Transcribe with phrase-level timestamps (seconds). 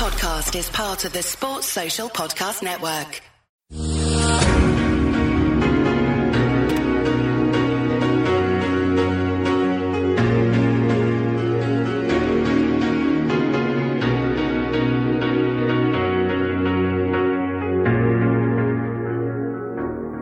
[0.00, 3.20] podcast is part of the Sports Social Podcast Network.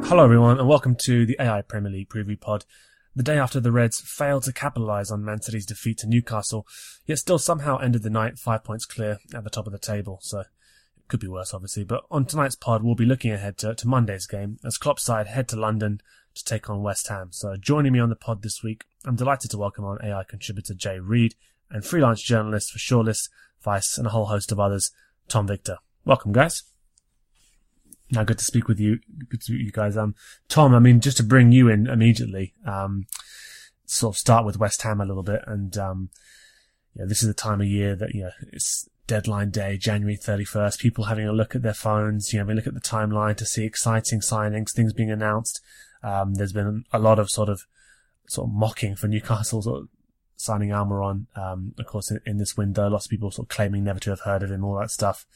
[0.09, 2.65] Hello, everyone, and welcome to the AI Premier League preview pod.
[3.17, 6.67] The day after the Reds failed to capitalise on Man City's defeat to Newcastle,
[7.07, 10.21] yet still somehow ended the night five points clear at the top of the table.
[10.23, 10.47] So it
[11.09, 11.85] could be worse, obviously.
[11.85, 15.27] But on tonight's pod, we'll be looking ahead to, to Monday's game as Klopp's side
[15.27, 16.01] head to London
[16.35, 17.29] to take on West Ham.
[17.33, 20.75] So joining me on the pod this week, I'm delighted to welcome on AI contributor
[20.75, 21.35] Jay Reid
[21.71, 23.29] and freelance journalist for Shortlist,
[23.63, 24.91] Vice, and a whole host of others,
[25.29, 25.79] Tom Victor.
[26.05, 26.63] Welcome, guys.
[28.11, 29.01] Now, good to speak with you.
[29.29, 29.97] Good to meet you guys.
[29.97, 30.15] Um,
[30.49, 33.07] Tom, I mean, just to bring you in immediately, um,
[33.85, 35.43] sort of start with West Ham a little bit.
[35.47, 36.11] And, um,
[36.95, 40.79] yeah, this is the time of year that, you know, it's deadline day, January 31st,
[40.79, 43.47] people having a look at their phones, you know, we look at the timeline to
[43.47, 45.61] see exciting signings, things being announced.
[46.03, 47.63] Um, there's been a lot of sort of,
[48.29, 49.89] sort of mocking for Newcastle sort of
[50.37, 51.27] signing Almiron.
[51.37, 54.11] Um, of course, in, in, this window, lots of people sort of claiming never to
[54.11, 55.27] have heard of him, all that stuff.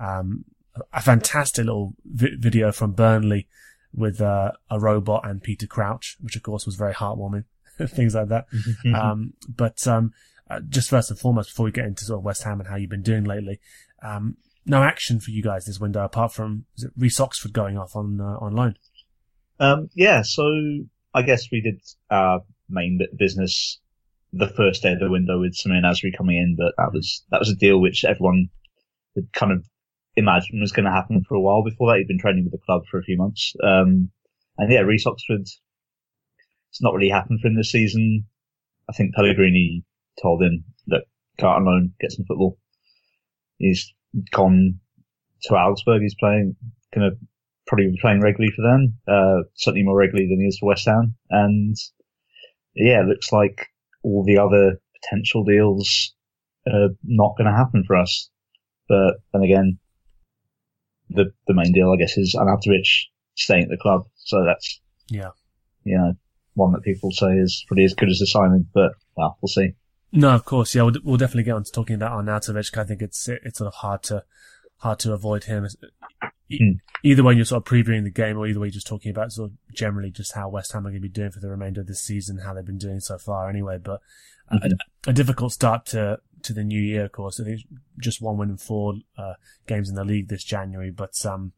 [0.00, 0.44] Um,
[0.92, 3.48] a fantastic little vi- video from Burnley
[3.92, 7.44] with uh, a robot and Peter Crouch, which of course was very heartwarming,
[7.88, 8.46] things like that.
[8.94, 10.12] um, but um,
[10.50, 12.76] uh, just first and foremost, before we get into sort of West Ham and how
[12.76, 13.60] you've been doing lately,
[14.02, 17.78] um, no action for you guys this window apart from is it Reece Oxford going
[17.78, 18.76] off on uh, on loan.
[19.58, 20.42] Um, yeah, so
[21.14, 23.80] I guess we did our main bit of business
[24.32, 27.38] the first day of the window with Samir Nasri coming in, but that was that
[27.38, 28.48] was a deal which everyone
[29.14, 29.64] had kind of
[30.16, 31.62] imagined was going to happen for a while.
[31.62, 33.54] Before that, he'd been training with the club for a few months.
[33.62, 34.10] Um,
[34.58, 38.26] and yeah, Reece Oxford, it's not really happened for him this season.
[38.88, 39.84] I think Pellegrini
[40.22, 41.04] told him that
[41.38, 42.58] Carter loan, get some football.
[43.58, 43.92] He's
[44.30, 44.80] gone
[45.42, 46.02] to Augsburg.
[46.02, 46.56] He's playing,
[46.94, 47.16] going to
[47.66, 50.86] probably be playing regularly for them, uh, certainly more regularly than he is for West
[50.86, 51.14] Ham.
[51.30, 51.76] And
[52.74, 53.68] yeah, it looks like
[54.02, 56.14] all the other potential deals
[56.66, 58.30] are not going to happen for us.
[58.88, 59.78] But then again,
[61.10, 62.86] the the main deal, I guess, is Arnautovic
[63.34, 64.06] staying at the club.
[64.16, 65.30] So that's yeah,
[65.84, 66.14] you know,
[66.54, 68.66] one that people say is pretty as good as a signing.
[68.72, 69.74] But well, we'll see.
[70.12, 72.76] No, of course, yeah, we'll, we'll definitely get on to talking about Arnautovic.
[72.76, 74.24] I think it's it's sort of hard to
[74.78, 75.68] hard to avoid him.
[76.50, 76.72] Hmm.
[77.02, 79.32] Either way, you're sort of previewing the game, or either way, you're just talking about
[79.32, 81.80] sort of generally just how West Ham are going to be doing for the remainder
[81.80, 83.78] of the season, how they've been doing so far, anyway.
[83.82, 84.00] But
[84.52, 84.72] mm-hmm.
[85.06, 87.40] a, a, difficult start to to the new year, of course.
[87.40, 87.60] I think
[87.98, 89.34] just one win in four uh,
[89.66, 91.52] games in the league this January, but um,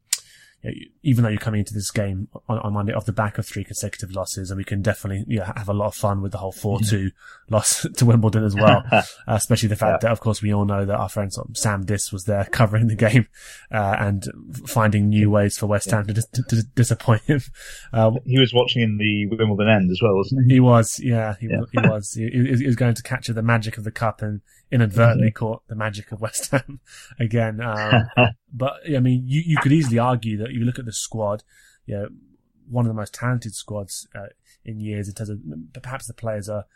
[1.02, 3.62] even though you're coming into this game on, on, Monday off the back of three
[3.62, 6.38] consecutive losses, and we can definitely you know, have a lot of fun with the
[6.38, 7.12] whole 4-2
[7.48, 8.82] loss to Wimbledon as well.
[8.90, 10.08] uh, especially the fact yeah.
[10.08, 12.96] that, of course, we all know that our friend Sam Dis was there covering the
[12.96, 13.28] game,
[13.70, 14.24] uh, and
[14.66, 17.40] finding new ways for West Ham to, to, to disappoint him.
[17.92, 20.54] Uh, he was watching in the Wimbledon end as well, wasn't he?
[20.54, 21.60] He was, yeah, he, yeah.
[21.70, 22.12] he was.
[22.14, 24.40] He, he, was going to capture the magic of the cup and
[24.70, 25.44] inadvertently mm-hmm.
[25.44, 26.80] caught the magic of West Ham
[27.20, 27.60] again.
[27.60, 28.08] Um,
[28.52, 31.42] but I mean, you, you could easily argue that you look at the squad,
[31.86, 32.08] you know,
[32.68, 34.26] one of the most talented squads uh,
[34.64, 35.38] in years in terms of
[35.82, 36.66] perhaps the players are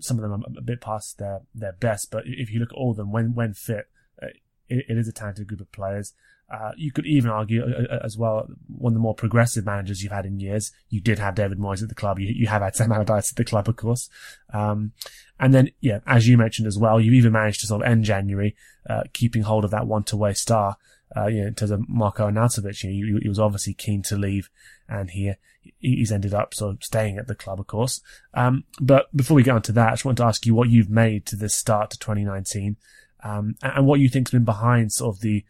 [0.00, 2.76] some of them are a bit past their their best, but if you look at
[2.76, 3.88] all of them when when fit,
[4.22, 4.28] uh,
[4.68, 6.14] it, it is a talented group of players.
[6.52, 10.02] Uh, you could even argue uh, uh, as well, one of the more progressive managers
[10.02, 10.70] you've had in years.
[10.90, 12.18] You did have David Moyes at the club.
[12.18, 14.10] You, you have had Sam Allardyce at the club, of course.
[14.52, 14.92] Um,
[15.40, 18.04] and then, yeah, as you mentioned as well, you even managed to sort of end
[18.04, 18.54] January,
[18.88, 20.76] uh, keeping hold of that one to way star,
[21.16, 22.82] uh, you know, in terms of Marko Arnautovic.
[22.84, 24.50] You know, he, he, was obviously keen to leave
[24.90, 25.32] and he,
[25.78, 28.02] he's ended up sort of staying at the club, of course.
[28.34, 30.68] Um, but before we get on to that, I just want to ask you what
[30.68, 32.76] you've made to this start to 2019,
[33.24, 35.44] um, and, and what you think's been behind sort of the,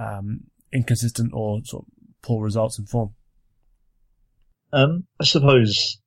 [0.00, 0.40] um,
[0.72, 3.14] inconsistent or sort of poor results in form?
[4.72, 6.00] Um, I suppose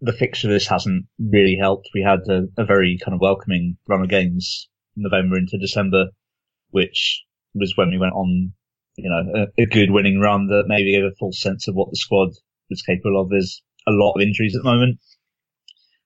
[0.00, 1.88] the fixture this hasn't really helped.
[1.94, 6.06] We had a, a, very kind of welcoming run of games November into December,
[6.70, 7.24] which
[7.54, 8.52] was when we went on,
[8.96, 11.90] you know, a, a, good winning run that maybe gave a full sense of what
[11.90, 12.30] the squad
[12.70, 13.30] was capable of.
[13.30, 14.98] There's a lot of injuries at the moment.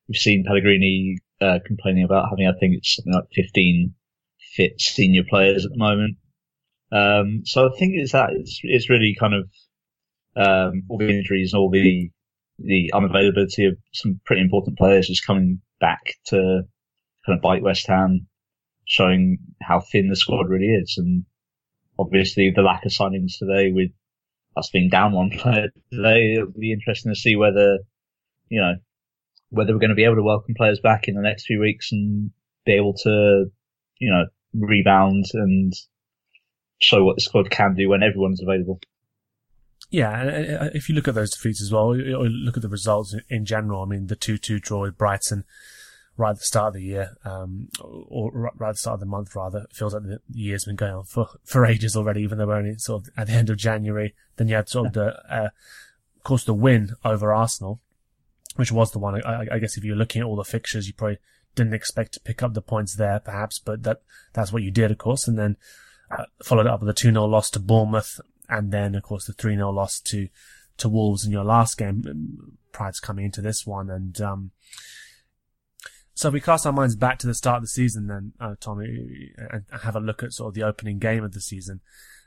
[0.09, 3.95] We've seen Pellegrini uh, complaining about having, I think it's something like 15
[4.57, 6.17] fit senior players at the moment.
[6.93, 9.49] Um, so I think it's that it's, it's really kind of
[10.37, 12.11] um, all the injuries and all the
[12.59, 16.63] the unavailability of some pretty important players just coming back to
[17.25, 18.27] kind of bite West Ham,
[18.85, 21.25] showing how thin the squad really is, and
[21.99, 23.91] obviously the lack of signings today with
[24.57, 27.79] us being down one player today, it'll be interesting to see whether
[28.49, 28.75] you know
[29.51, 31.93] whether we're going to be able to welcome players back in the next few weeks
[31.93, 32.31] and
[32.65, 33.47] be able to
[33.99, 35.73] you know rebound and
[36.81, 38.81] show what the squad can do when everyone's available.
[39.91, 43.15] Yeah, and if you look at those defeats as well, or look at the results
[43.29, 45.45] in general, I mean, the 2-2 draw with Brighton
[46.17, 49.07] right at the start of the year, um, or right at the start of the
[49.07, 52.39] month rather, it feels like the year's been going on for, for ages already, even
[52.39, 54.15] though we're only sort of at the end of January.
[54.37, 55.49] Then you had sort of the, uh,
[56.17, 57.81] of course, the win over Arsenal,
[58.57, 60.93] which was the one, I, I guess if you're looking at all the fixtures, you
[60.93, 61.19] probably
[61.57, 64.03] didn't expect to pick up the points there, perhaps, but that,
[64.35, 65.27] that's what you did, of course.
[65.27, 65.65] And then, uh,
[66.43, 70.01] followed up with a 2-0 loss to Bournemouth, and then, of course, the 3-0 loss
[70.01, 70.29] to,
[70.79, 73.91] to Wolves in your last game um, prior to coming into this one.
[73.91, 74.51] And, um,
[76.15, 78.55] so if we cast our minds back to the start of the season, then, uh,
[78.61, 81.81] Tommy, and have a look at sort of the opening game of the season.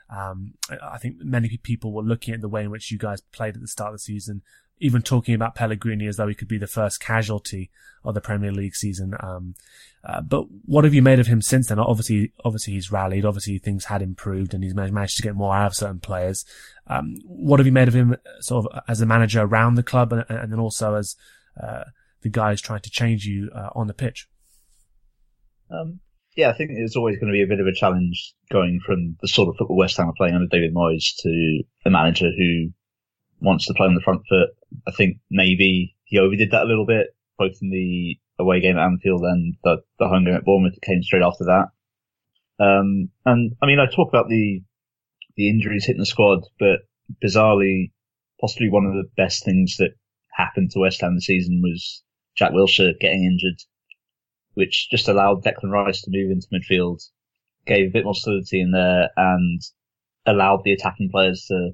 [0.09, 3.56] Um, I think many people were looking at the way in which you guys played
[3.56, 4.41] at the start of the season,
[4.80, 7.71] even talking about Pellegrini as though he could be the first casualty
[8.03, 9.15] of the Premier League season.
[9.19, 9.56] Um,
[10.04, 11.80] uh, but what have you made of him since then?
[11.80, 13.26] Obviously, obviously he's rallied.
[13.26, 16.44] Obviously things had improved and he's managed to get more out of certain players.
[16.88, 20.12] Um, what have you made of him sort of as a manager around the club
[20.12, 21.16] and, and then also as,
[21.62, 21.86] uh,
[22.22, 24.28] the guy who's trying to change you, uh, on the pitch?
[25.70, 26.00] Um,
[26.36, 29.18] yeah, I think it's always going to be a bit of a challenge going from
[29.22, 32.70] the sort of football West Ham are playing under David Moyes to a manager who
[33.40, 34.50] wants to play on the front foot.
[34.88, 37.08] I think maybe he overdid that a little bit,
[37.38, 41.01] both in the away game at Anfield and the, the home game at Bournemouth came
[41.04, 41.68] straight after that.
[42.60, 44.62] Um, and I mean, I talk about the,
[45.36, 46.80] the injuries hitting the squad, but
[47.24, 47.92] bizarrely,
[48.40, 49.92] possibly one of the best things that
[50.31, 52.04] happened to West Ham this season was
[52.36, 53.60] Jack Wilshere getting injured,
[54.54, 57.01] which just allowed Declan Rice to move into midfield,
[57.66, 59.62] gave a bit more solidity in there and
[60.25, 61.72] allowed the attacking players to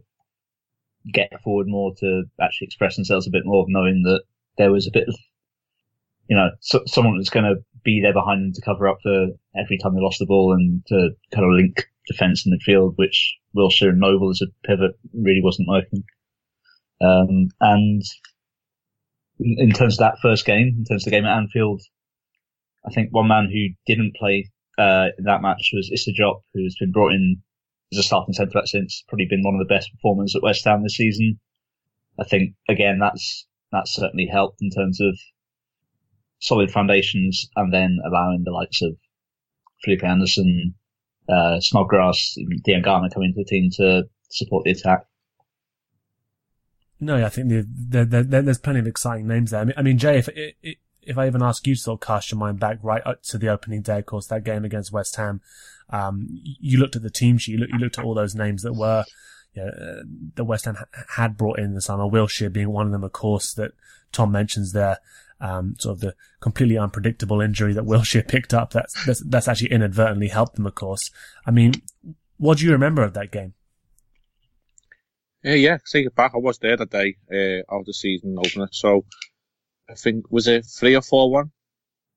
[1.12, 4.24] get forward more to actually express themselves a bit more, knowing that
[4.57, 5.16] there was a bit of,
[6.30, 9.28] you know, so, someone that's going to be there behind them to cover up for
[9.58, 13.36] every time they lost the ball and to kind of link defence in midfield, which
[13.58, 16.04] Wilshere and Noble as a pivot really wasn't working.
[17.02, 18.04] Um, and
[19.40, 21.81] in terms of that first game, in terms of the game at Anfield,
[22.86, 26.78] I think one man who didn't play uh, in that match was Issa Diop, who's
[26.80, 27.42] been brought in
[27.92, 30.66] as a starting centre back since, probably been one of the best performers at West
[30.66, 31.40] Ham this season.
[32.20, 35.18] I think again that's that's certainly helped in terms of
[36.39, 38.95] solid foundations, and then allowing the likes of
[39.83, 40.74] Felipe Anderson,
[41.30, 42.36] uh, Snodgrass,
[42.68, 45.06] Diangana coming into the team to support the attack.
[47.00, 49.62] No, I think the, the, the, there's plenty of exciting names there.
[49.62, 50.30] I mean, I mean Jay, if
[51.01, 53.38] if I even ask you to sort of cast your mind back right up to
[53.38, 55.42] the opening day, of course, that game against West Ham,
[55.89, 58.63] um, you looked at the team sheet, you looked, you looked at all those names
[58.63, 59.06] that were,
[59.53, 60.03] you know, uh,
[60.35, 60.77] the West Ham
[61.15, 63.71] had brought in the summer, Wilshere being one of them, of course, that
[64.12, 64.97] Tom mentions there.
[65.41, 68.71] Um, sort of the completely unpredictable injury that Wilshere picked up.
[68.71, 71.09] That's, that's, that's actually inadvertently helped them, of course.
[71.45, 71.74] I mean,
[72.38, 73.53] what do you remember of that game?
[75.44, 76.31] Yeah, yeah, take it back.
[76.36, 78.68] I was there that day uh, of the season opener.
[78.71, 79.06] So
[79.89, 81.51] I think was it three or four one?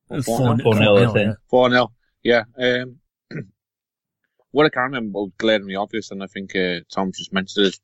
[0.09, 1.37] Four, four, nil, I think.
[1.49, 1.93] Four nil.
[2.23, 2.43] Yeah.
[2.59, 2.99] Um,
[4.51, 7.79] what I can remember, well, glaringly obvious, and I think uh, Tom just mentioned it,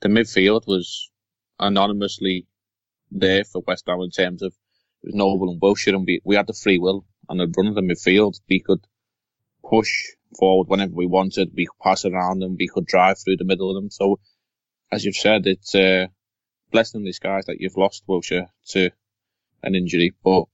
[0.00, 1.10] the midfield was
[1.58, 2.46] anonymously
[3.10, 4.54] there for West Ham in terms of
[5.04, 7.66] it was Noble and Wilshere, and we, we had the free will and the run
[7.66, 8.40] of the midfield.
[8.48, 8.86] We could
[9.62, 9.92] push
[10.38, 11.52] forward whenever we wanted.
[11.54, 12.56] We could pass around them.
[12.58, 13.90] We could drive through the middle of them.
[13.90, 14.18] So,
[14.90, 16.06] as you've said, it's uh,
[16.72, 18.90] blessing in disguise that you've lost Wilshere to
[19.62, 20.14] an injury.
[20.24, 20.44] But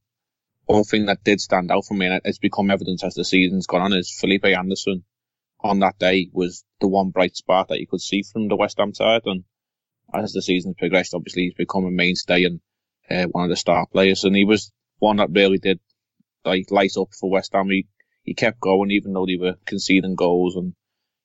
[0.67, 3.69] one thing that did stand out for me, and it's become evident as the season's
[3.69, 5.05] gone on, is Felipe Anderson
[5.61, 8.79] on that day was the one bright spot that you could see from the West
[8.79, 9.23] Ham side.
[9.27, 9.45] And
[10.13, 12.61] as the season's progressed, obviously he's become a mainstay and
[13.11, 14.25] uh, one of the star players.
[14.25, 15.81] And he was one that really did
[16.45, 17.71] like light up for West Ham.
[17.71, 17.87] He,
[18.23, 20.75] he kept going even though they were conceding goals and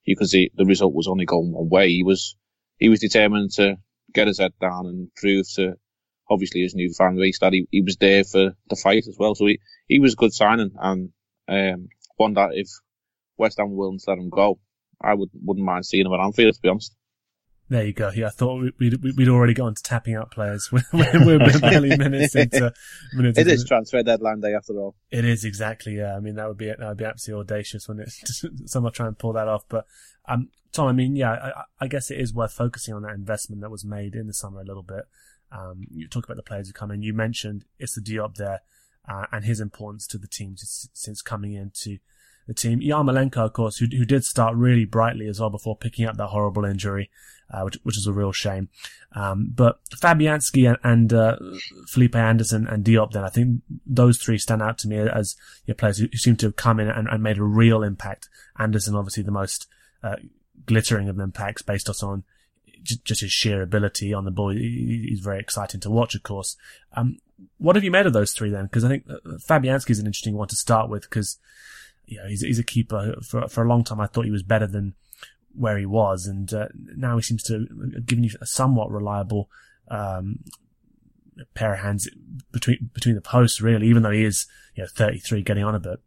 [0.04, 1.90] you could see the result was only going one way.
[1.90, 2.36] He was,
[2.78, 3.78] he was determined to
[4.14, 5.74] get his head down and prove to
[6.30, 9.36] obviously his new fan base that he, he was there for the fight as well.
[9.36, 11.10] So he, he was a good signing and
[11.48, 12.70] um, one that if
[13.38, 14.60] West Ham were willing to let him go,
[15.02, 16.96] I would, wouldn't mind seeing him at Anfield, to be honest.
[17.68, 18.12] There you go.
[18.16, 20.70] Yeah, I thought we'd, we'd already got into tapping out players.
[20.94, 22.74] We're, we're barely minutes into
[23.14, 23.40] minutes.
[23.40, 24.96] It is transfer deadline day after all.
[25.10, 25.98] It is exactly.
[25.98, 28.10] Yeah, I mean that would be that would be absolutely audacious when it
[28.66, 29.64] someone try and pull that off.
[29.68, 29.86] But
[30.28, 33.62] um, Tom, I mean, yeah, I, I guess it is worth focusing on that investment
[33.62, 35.06] that was made in the summer a little bit.
[35.52, 37.02] Um, you talk about the players who come in.
[37.02, 38.62] You mentioned Issa Diop there,
[39.08, 41.98] uh, and his importance to the team since, since coming in to
[42.48, 42.80] the team.
[42.80, 46.28] Yarmolenko, of course, who, who did start really brightly as well before picking up that
[46.28, 47.10] horrible injury,
[47.52, 48.70] uh, which, which is a real shame.
[49.14, 51.38] Um, but Fabianski and, and uh,
[51.88, 55.36] Felipe Anderson and Diop, then I think those three stand out to me as
[55.66, 57.82] you know, players who, who, seem to have come in and, and, made a real
[57.82, 58.30] impact.
[58.60, 59.68] Anderson, obviously, the most
[60.04, 60.18] uh,
[60.66, 62.24] glittering of impacts based on
[62.84, 64.50] just his sheer ability on the ball.
[64.50, 66.56] He's very exciting to watch, of course.
[66.94, 67.18] Um,
[67.58, 68.66] what have you made of those three then?
[68.66, 69.18] Because I think uh,
[69.50, 71.40] Fabianski is an interesting one to start with because
[72.08, 74.00] you know, he's, he's a keeper for for a long time.
[74.00, 74.94] I thought he was better than
[75.54, 79.50] where he was, and uh, now he seems to have given you a somewhat reliable
[79.90, 80.40] um,
[81.54, 82.10] pair of hands
[82.52, 83.88] between between the posts, really.
[83.88, 86.00] Even though he is you know 33, getting on a bit.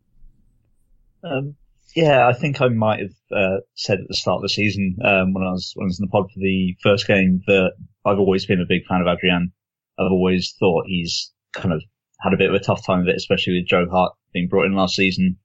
[1.22, 1.56] Um,
[1.94, 5.32] yeah, I think I might have uh, said at the start of the season um,
[5.32, 7.72] when I was when I was in the pod for the first game that
[8.04, 9.52] I've always been a big fan of Adrian.
[9.98, 11.82] I've always thought he's kind of
[12.20, 14.66] had a bit of a tough time of it, especially with Joe Hart being brought
[14.66, 15.38] in last season.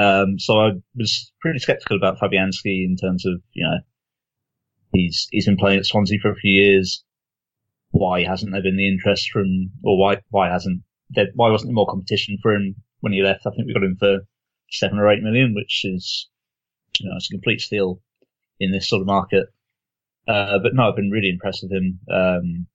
[0.00, 3.78] Um, so I was pretty skeptical about Fabianski in terms of, you know,
[4.92, 7.04] he's, he's been playing at Swansea for a few years.
[7.90, 11.74] Why hasn't there been the interest from, or why, why hasn't there, why wasn't there
[11.74, 13.46] more competition for him when he left?
[13.46, 14.20] I think we got him for
[14.70, 16.30] seven or eight million, which is,
[16.98, 18.00] you know, it's a complete steal
[18.58, 19.48] in this sort of market.
[20.26, 21.98] Uh, but no, I've been really impressed with him.
[22.10, 22.66] Um,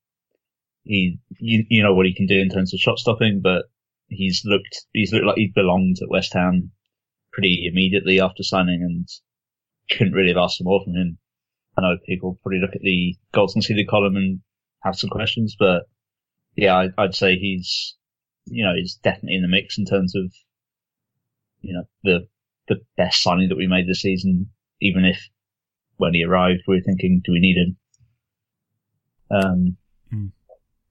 [0.84, 3.64] he, you, you know what he can do in terms of shot stopping, but
[4.10, 6.72] he's looked, he's looked like he belonged at West Ham
[7.36, 9.08] pretty immediately after signing and
[9.90, 11.18] couldn't really have asked for more from him.
[11.78, 14.40] I know people probably look at the goals conceded column and
[14.84, 15.84] have some questions, but
[16.56, 17.96] yeah, I, I'd say he's,
[18.46, 20.32] you know, he's definitely in the mix in terms of,
[21.60, 22.28] you know, the,
[22.70, 24.50] the best signing that we made this season,
[24.82, 25.28] even if
[25.98, 27.78] when he arrived, we were thinking, do we need him?
[29.30, 29.78] Um,
[30.14, 30.32] mm.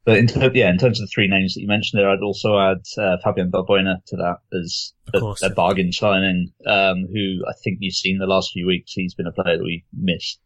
[0.05, 2.21] But in terms, yeah, in terms of the three names that you mentioned there, I'd
[2.21, 7.53] also add uh, Fabian Balbuena to that as a, a, bargain signing, um, who I
[7.63, 8.93] think you've seen the last few weeks.
[8.93, 10.41] He's been a player that we missed.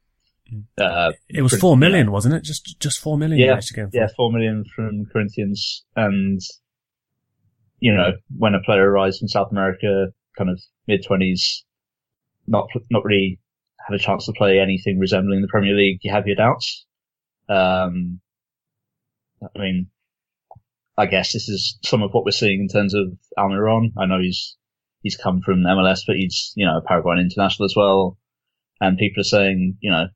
[0.49, 0.61] Hmm.
[0.79, 2.13] Uh, it was four million, yeah.
[2.13, 2.45] wasn't it?
[2.45, 3.39] Just just four million.
[3.39, 3.61] Yeah,
[3.93, 6.41] yeah, four million from Corinthians, and
[7.81, 11.65] you know when a player arrives from South America, kind of mid twenties,
[12.47, 13.41] not not really
[13.89, 16.87] had a chance to play anything resembling the Premier League, you have your doubts.
[17.49, 18.21] Um,
[19.43, 19.91] I mean,
[20.97, 23.93] I guess this is some of what we're seeing in terms of Almiron.
[23.97, 24.57] I know he's
[25.03, 28.19] he's come from MLS, but he's you know a Paraguayan international as well.
[28.81, 30.07] And people are saying, you know,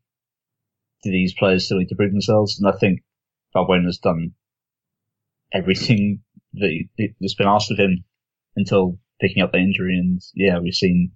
[1.03, 2.59] do these players still need to prove themselves?
[2.59, 3.01] And I think
[3.55, 4.33] Balbuena has done
[5.53, 6.23] everything
[6.55, 6.85] that
[7.21, 8.05] that's been asked of him
[8.57, 9.99] until picking up the injury.
[9.99, 11.13] And yeah, we've seen,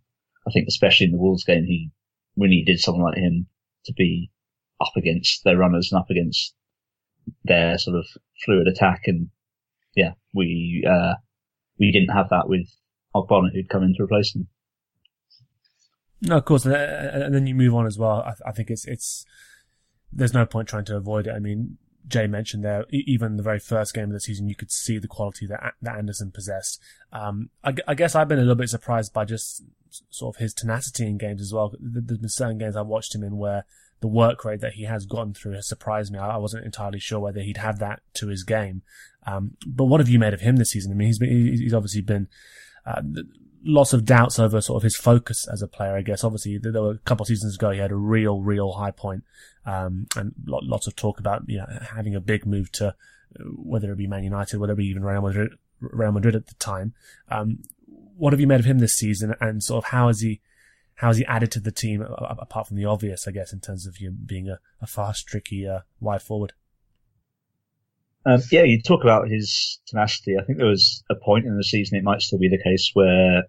[0.47, 1.91] I think especially in the Wolves game, he
[2.37, 3.47] we needed someone like him
[3.87, 4.31] to be
[4.81, 6.55] up against their runners and up against
[7.45, 8.06] their sort of
[8.45, 9.02] fluid attack.
[9.06, 9.28] And
[9.95, 11.14] yeah, we, uh,
[11.78, 12.68] we didn't have that with
[13.14, 14.49] Ogbonna who'd come in to replace him.
[16.23, 18.35] No, of course, and then you move on as well.
[18.45, 19.26] I, think it's it's
[20.11, 21.35] there's no point trying to avoid it.
[21.37, 21.76] I mean,
[22.09, 25.09] Jay mentioned there, even the very first game of the season, you could see the
[25.09, 26.80] quality that that Anderson possessed.
[27.12, 29.62] Um, I, I, guess I've been a little bit surprised by just
[30.11, 31.75] sort of his tenacity in games as well.
[31.78, 33.66] There's been certain games I've watched him in where
[34.00, 36.19] the work rate that he has gotten through has surprised me.
[36.19, 38.83] I, wasn't entirely sure whether he'd have that to his game.
[39.26, 40.93] Um, but what have you made of him this season?
[40.93, 42.29] I mean, he's been, he's obviously been,
[42.85, 43.03] uh,
[43.67, 46.23] lots of doubts over sort of his focus as a player, I guess.
[46.25, 49.25] Obviously, there were a couple of seasons ago, he had a real, real high point,
[49.65, 52.95] um, and lots of talk about, you know, having a big move to,
[53.57, 56.55] whether it be Man United, whether it be even Real Madrid, Real Madrid at the
[56.55, 56.95] time.
[57.29, 57.59] Um,
[58.17, 60.41] what have you made of him this season and sort of how has he,
[60.97, 63.87] how has he added to the team apart from the obvious, I guess, in terms
[63.87, 66.55] of you know, being a, a, fast, tricky, uh, wide forward?
[68.25, 70.37] Um, yeah, you talk about his tenacity.
[70.41, 72.91] I think there was a point in the season, it might still be the case,
[72.95, 73.45] where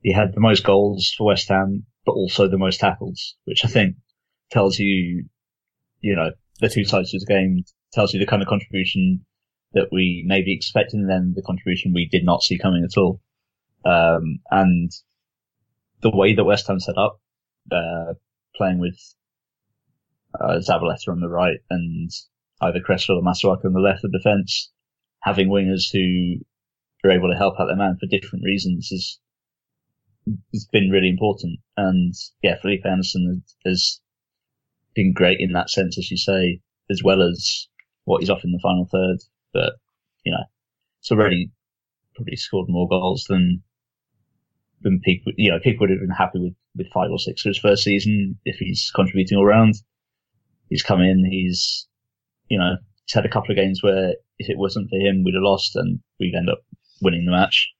[0.00, 3.68] he had the most goals for West Ham, but also the most tackles, which I
[3.68, 3.96] think
[4.50, 5.26] tells you,
[6.00, 9.24] you know, the two sides of the game, tells you the kind of contribution
[9.74, 13.20] that we maybe expected and then the contribution we did not see coming at all.
[13.84, 14.90] Um, and
[16.00, 17.20] the way that West Ham set up,
[17.70, 18.14] uh,
[18.54, 18.98] playing with
[20.38, 22.10] uh, Zabaleta on the right and
[22.60, 24.72] either Cresswell or Masuaku on the left of defence,
[25.22, 26.44] having wingers who
[27.04, 29.20] are able to help out their man for different reasons is
[30.52, 31.60] has been really important.
[31.76, 32.12] And
[32.42, 34.00] yeah, Felipe Anderson has
[34.94, 36.60] been great in that sense, as you say,
[36.90, 37.68] as well as
[38.04, 39.18] what he's off in the final third.
[39.52, 39.74] But
[40.24, 40.44] you know,
[41.00, 41.52] it's already
[42.14, 43.62] probably scored more goals than
[44.82, 47.48] than people, you know, people would have been happy with, with five or six for
[47.48, 49.74] his first season if he's contributing all round.
[50.68, 51.86] He's come in, he's,
[52.48, 55.34] you know, he's had a couple of games where if it wasn't for him, we'd
[55.34, 56.62] have lost and we'd end up
[57.00, 57.70] winning the match.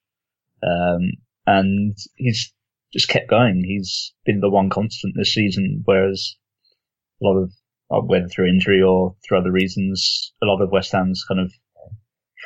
[0.62, 1.12] Um,
[1.46, 2.52] and he's,
[2.92, 3.62] just kept going.
[3.64, 6.36] He's been the one constant this season, whereas
[7.20, 7.52] a lot of
[7.90, 11.52] uh, whether through injury or through other reasons, a lot of West Ham's kind of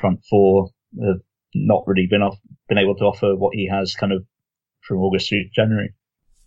[0.00, 0.70] front four
[1.04, 1.20] have
[1.54, 2.38] not really been off,
[2.68, 4.24] been able to offer what he has kind of
[4.86, 5.94] from August through January.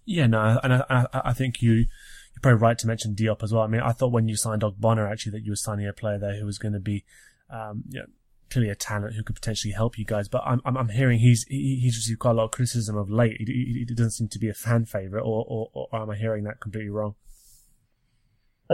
[0.05, 3.53] Yeah, no, and I, I, I think you, you're probably right to mention Diop as
[3.53, 3.63] well.
[3.63, 6.19] I mean, I thought when you signed Ogbonna actually that you were signing a player
[6.19, 7.05] there who was going to be,
[7.49, 8.05] um, you know,
[8.51, 10.27] clearly a talent who could potentially help you guys.
[10.27, 13.09] But I'm, I'm, I'm hearing he's, he, he's received quite a lot of criticism of
[13.09, 13.37] late.
[13.39, 16.17] He, he, he doesn't seem to be a fan favorite, or, or, or am I
[16.17, 17.15] hearing that completely wrong?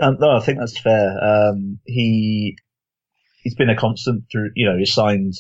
[0.02, 1.18] Um, no, I think that's fair.
[1.22, 2.58] Um, he
[3.44, 4.52] he's been a constant through.
[4.56, 5.34] You know, he signed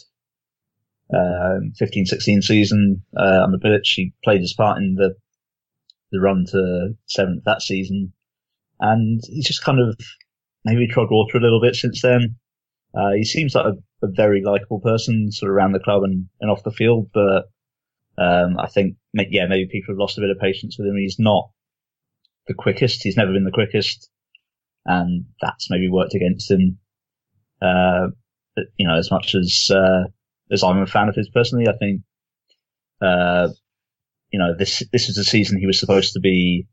[1.13, 3.81] um, 15, 16 season uh, on the Bilic.
[3.83, 5.15] He played his part in the
[6.11, 8.13] the run to seventh that season,
[8.79, 9.95] and he's just kind of
[10.65, 12.35] maybe trod water a little bit since then.
[12.95, 16.25] Uh, he seems like a, a very likable person, sort of around the club and,
[16.41, 17.43] and off the field, but
[18.17, 20.97] um, I think, yeah, maybe people have lost a bit of patience with him.
[20.97, 21.51] He's not
[22.47, 23.03] the quickest.
[23.03, 24.09] He's never been the quickest
[24.85, 26.79] and that's maybe worked against him.
[27.61, 28.07] Uh,
[28.77, 30.03] you know, as much as uh,
[30.51, 32.01] as I'm a fan of his personally, I think,
[33.01, 33.49] uh,
[34.31, 36.67] you know, this this is the season he was supposed to be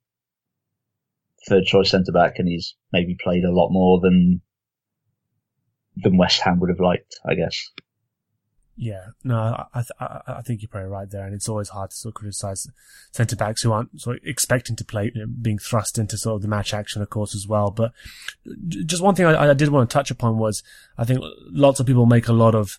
[1.49, 4.40] third choice centre back, and he's maybe played a lot more than
[5.97, 7.71] than West Ham would have liked, I guess.
[8.78, 9.85] Yeah, no, I,
[10.28, 12.66] I, think you're probably right there, and it's always hard to sort of criticize
[13.11, 16.37] centre backs who aren't sort of expecting to play, you know, being thrust into sort
[16.37, 17.71] of the match action, of course, as well.
[17.71, 17.92] But
[18.68, 20.62] just one thing I, I did want to touch upon was
[20.99, 22.78] I think lots of people make a lot of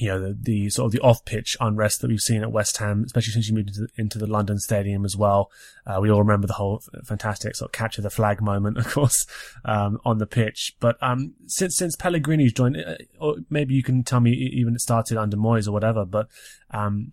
[0.00, 3.02] you know, the, the, sort of the off-pitch unrest that we've seen at West Ham,
[3.04, 5.50] especially since you moved into, into the London Stadium as well.
[5.86, 9.26] Uh, we all remember the whole fantastic sort of capture the flag moment, of course,
[9.64, 10.74] um, on the pitch.
[10.80, 14.80] But um, since since Pellegrini's joined, uh, or maybe you can tell me even it
[14.80, 16.28] started under Moyes or whatever, but
[16.70, 17.12] um,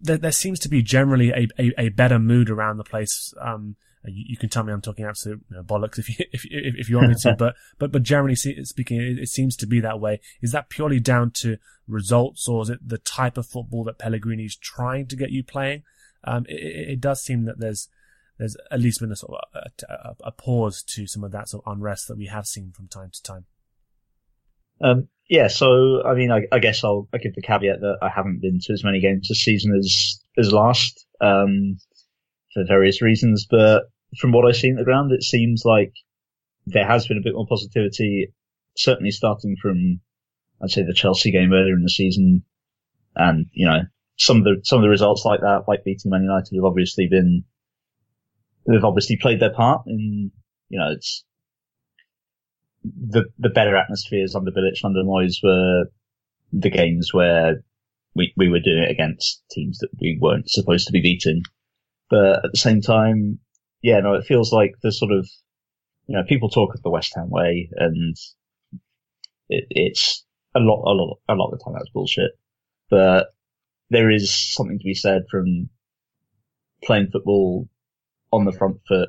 [0.00, 3.34] there, there seems to be generally a, a, a better mood around the place.
[3.40, 6.44] Um, you, you, can tell me I'm talking absolute you know, bollocks if you if,
[6.44, 9.66] if, if you want me to, but but but generally speaking, it, it, seems to
[9.66, 10.20] be that way.
[10.40, 14.44] Is that purely down to results, or is it the type of football that Pellegrini
[14.44, 15.82] is trying to get you playing?
[16.24, 17.88] Um, it, it, does seem that there's
[18.38, 21.48] there's at least been a sort of a, a, a, pause to some of that
[21.48, 23.46] sort of unrest that we have seen from time to time.
[24.80, 28.08] Um, yeah, so I mean, I, I guess I'll, I'll, give the caveat that I
[28.08, 31.06] haven't been to as many games this season as as last.
[31.20, 31.78] Um,
[32.58, 33.46] for various reasons.
[33.48, 33.84] But
[34.18, 35.92] from what I've seen at the ground, it seems like
[36.66, 38.32] there has been a bit more positivity,
[38.76, 40.00] certainly starting from,
[40.62, 42.42] I'd say the Chelsea game earlier in the season.
[43.14, 43.82] And, you know,
[44.16, 47.08] some of the, some of the results like that, like beating Man United have obviously
[47.08, 47.44] been,
[48.66, 50.30] they've obviously played their part in,
[50.68, 51.24] you know, it's
[52.84, 55.86] the, the better atmospheres under Bilic under Moyes were
[56.52, 57.62] the games where
[58.14, 61.42] we, we were doing it against teams that we weren't supposed to be beating.
[62.10, 63.38] But at the same time,
[63.82, 65.28] yeah, no, it feels like the sort of,
[66.06, 68.16] you know, people talk of the West Ham way and
[69.48, 72.32] it, it's a lot, a lot, a lot of the time that's bullshit.
[72.90, 73.28] But
[73.90, 75.68] there is something to be said from
[76.82, 77.68] playing football
[78.32, 79.08] on the front foot,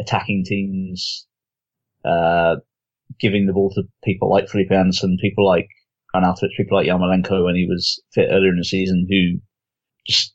[0.00, 1.26] attacking teams,
[2.04, 2.56] uh,
[3.20, 5.68] giving the ball to people like Felipe Anderson, people like
[6.14, 9.40] Arnautovic, people like Yarmolenko when he was fit earlier in the season who
[10.06, 10.33] just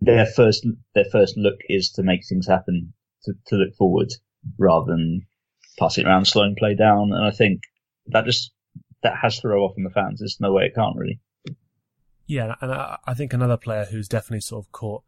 [0.00, 2.92] their first their first look is to make things happen,
[3.24, 4.12] to, to look forward
[4.58, 5.26] rather than
[5.78, 7.12] passing around, slowing play down.
[7.12, 7.62] And I think
[8.06, 8.52] that just
[9.02, 10.20] that has to roll off on the fans.
[10.20, 11.20] There's no way it can't really.
[12.26, 15.04] Yeah, and I, I think another player who's definitely sort of caught,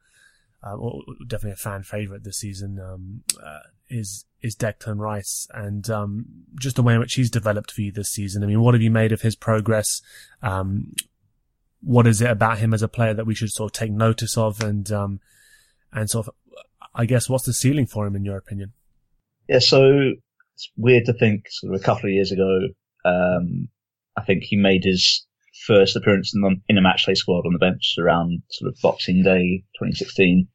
[0.63, 5.89] um, or definitely a fan favorite this season, um, uh, is is Declan Rice, and
[5.91, 6.27] um,
[6.61, 8.45] just the way in which he's developed for you this season.
[8.45, 10.01] I mean, what have you made of his progress?
[10.43, 10.93] Um,
[11.81, 14.37] what is it about him as a player that we should sort of take notice
[14.37, 15.21] of and um,
[15.93, 16.35] and sort of
[16.95, 18.73] I guess what's the ceiling for him in your opinion?
[19.49, 20.13] Yeah, so
[20.55, 22.69] it's weird to think sort of a couple of years ago,
[23.05, 23.69] um,
[24.17, 25.25] I think he made his
[25.67, 29.23] first appearance in, the, in a matchday squad on the bench around sort of Boxing
[29.23, 30.49] Day 2016.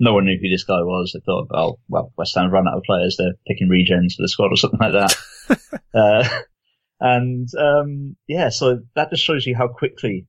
[0.00, 1.12] No one knew who this guy was.
[1.12, 3.16] They thought, oh, well, West Ham run out of players.
[3.18, 5.80] They're picking regens for the squad or something like that.
[5.94, 6.28] uh,
[7.00, 10.26] and, um, yeah, so that just shows you how quickly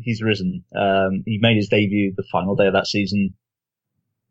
[0.00, 0.64] he's risen.
[0.74, 3.34] Um, he made his debut the final day of that season.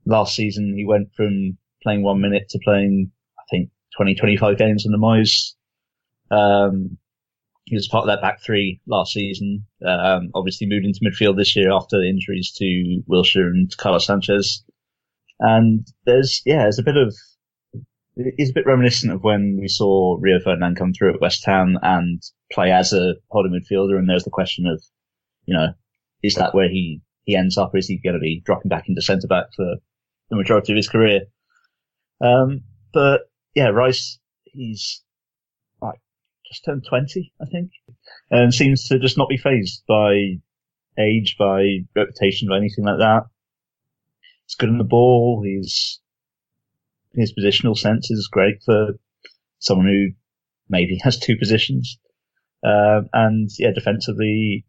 [0.05, 4.85] Last season, he went from playing one minute to playing, I think, 20, 25 games
[4.85, 5.53] on the Moyes.
[6.31, 6.97] Um,
[7.65, 9.65] he was part of that back three last season.
[9.85, 14.63] Um, obviously moved into midfield this year after injuries to Wilshere and Carlos Sanchez.
[15.39, 17.15] And there's, yeah, there's a bit of,
[18.15, 21.77] it's a bit reminiscent of when we saw Rio Ferdinand come through at West Ham
[21.81, 22.21] and
[22.51, 23.97] play as a holding midfielder.
[23.97, 24.81] And there's the question of,
[25.45, 25.67] you know,
[26.23, 28.85] is that where he he ends up, or is he going to be dropping back
[28.87, 29.75] into centre back for
[30.29, 31.21] the majority of his career?
[32.23, 32.61] Um,
[32.93, 33.21] but
[33.55, 35.03] yeah, Rice, he's
[35.81, 35.99] like
[36.45, 37.71] just turned 20, I think,
[38.29, 40.39] and seems to just not be phased by
[40.99, 43.23] age, by reputation, by anything like that.
[44.45, 45.43] He's good on the ball.
[45.45, 45.99] He's,
[47.13, 48.99] his positional sense is great for
[49.59, 50.07] someone who
[50.69, 51.97] maybe has two positions.
[52.63, 54.65] Um, and yeah, defensively,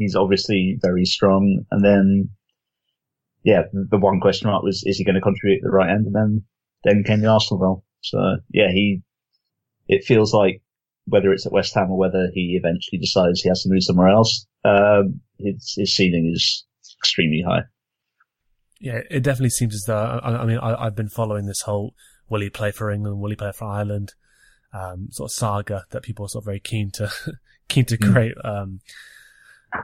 [0.00, 1.64] he's obviously very strong.
[1.70, 2.30] And then,
[3.44, 6.06] yeah, the one question mark was, is he going to contribute at the right end?
[6.06, 6.44] And then,
[6.84, 7.84] then came the Arsenal goal.
[8.00, 8.18] So
[8.50, 9.02] yeah, he,
[9.88, 10.62] it feels like
[11.04, 14.08] whether it's at West Ham or whether he eventually decides he has to move somewhere
[14.08, 16.64] else, um, his, his ceiling is
[16.98, 17.62] extremely high.
[18.80, 21.94] Yeah, it definitely seems as though, I, I mean, I, have been following this whole
[22.30, 24.14] will he play for England, will he play for Ireland,
[24.72, 27.12] um, sort of saga that people are sort of very keen to,
[27.68, 28.12] keen to hmm.
[28.12, 28.80] create, um,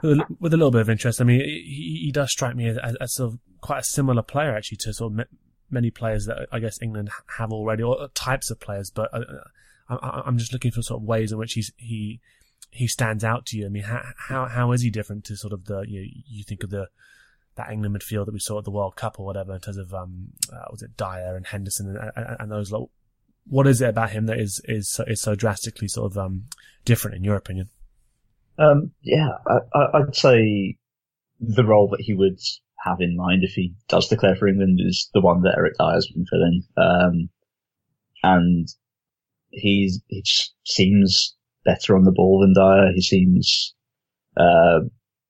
[0.02, 1.20] with, a little bit of interest.
[1.20, 4.54] I mean, he, he does strike me as, as, sort of quite a similar player
[4.54, 5.26] actually to sort of
[5.70, 8.90] many players that I guess England have already, or types of players.
[8.90, 9.24] But uh,
[9.88, 12.20] I, am just looking for sort of ways in which he's he
[12.70, 13.66] he stands out to you.
[13.66, 16.44] I mean, how how how is he different to sort of the you know, you
[16.44, 16.88] think of the
[17.56, 19.94] that England midfield that we saw at the World Cup or whatever in terms of
[19.94, 22.90] um uh, was it Dier and Henderson and, and, and those lot.
[23.48, 26.44] What is it about him that is is so, is so drastically sort of um
[26.84, 27.70] different in your opinion?
[28.58, 29.30] Um, yeah,
[29.74, 30.78] I, would say
[31.40, 32.38] the role that he would
[32.84, 36.10] have in mind if he does declare for England is the one that Eric Dier's
[36.12, 36.62] been filling.
[36.76, 37.28] Um,
[38.22, 38.68] and
[39.50, 40.24] he's, he
[40.64, 42.92] seems better on the ball than Dyer.
[42.94, 43.74] He seems,
[44.36, 44.80] uh,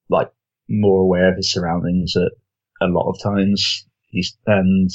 [0.09, 0.31] like
[0.69, 2.33] more aware of his surroundings at
[2.81, 3.87] a lot of times.
[4.09, 4.91] He's, and,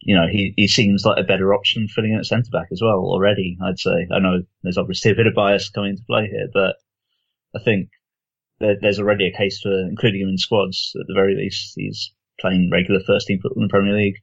[0.00, 2.80] you know, he, he seems like a better option filling in at centre back as
[2.82, 4.06] well already, I'd say.
[4.12, 6.76] I know there's obviously a bit of bias coming into play here, but
[7.56, 7.88] I think
[8.60, 11.72] there, there's already a case for including him in squads at the very least.
[11.76, 14.16] He's playing regular first team football in the Premier League.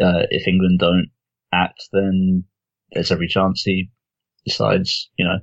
[0.00, 1.10] Uh, if England don't
[1.52, 2.44] act, then
[2.92, 3.90] there's every chance he
[4.46, 5.38] decides, you know,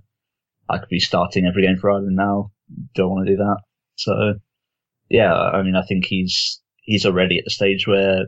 [0.67, 2.51] I could be starting every game for Ireland now.
[2.95, 3.57] Don't want to do that.
[3.95, 4.35] So,
[5.09, 8.25] yeah, I mean, I think he's he's already at the stage where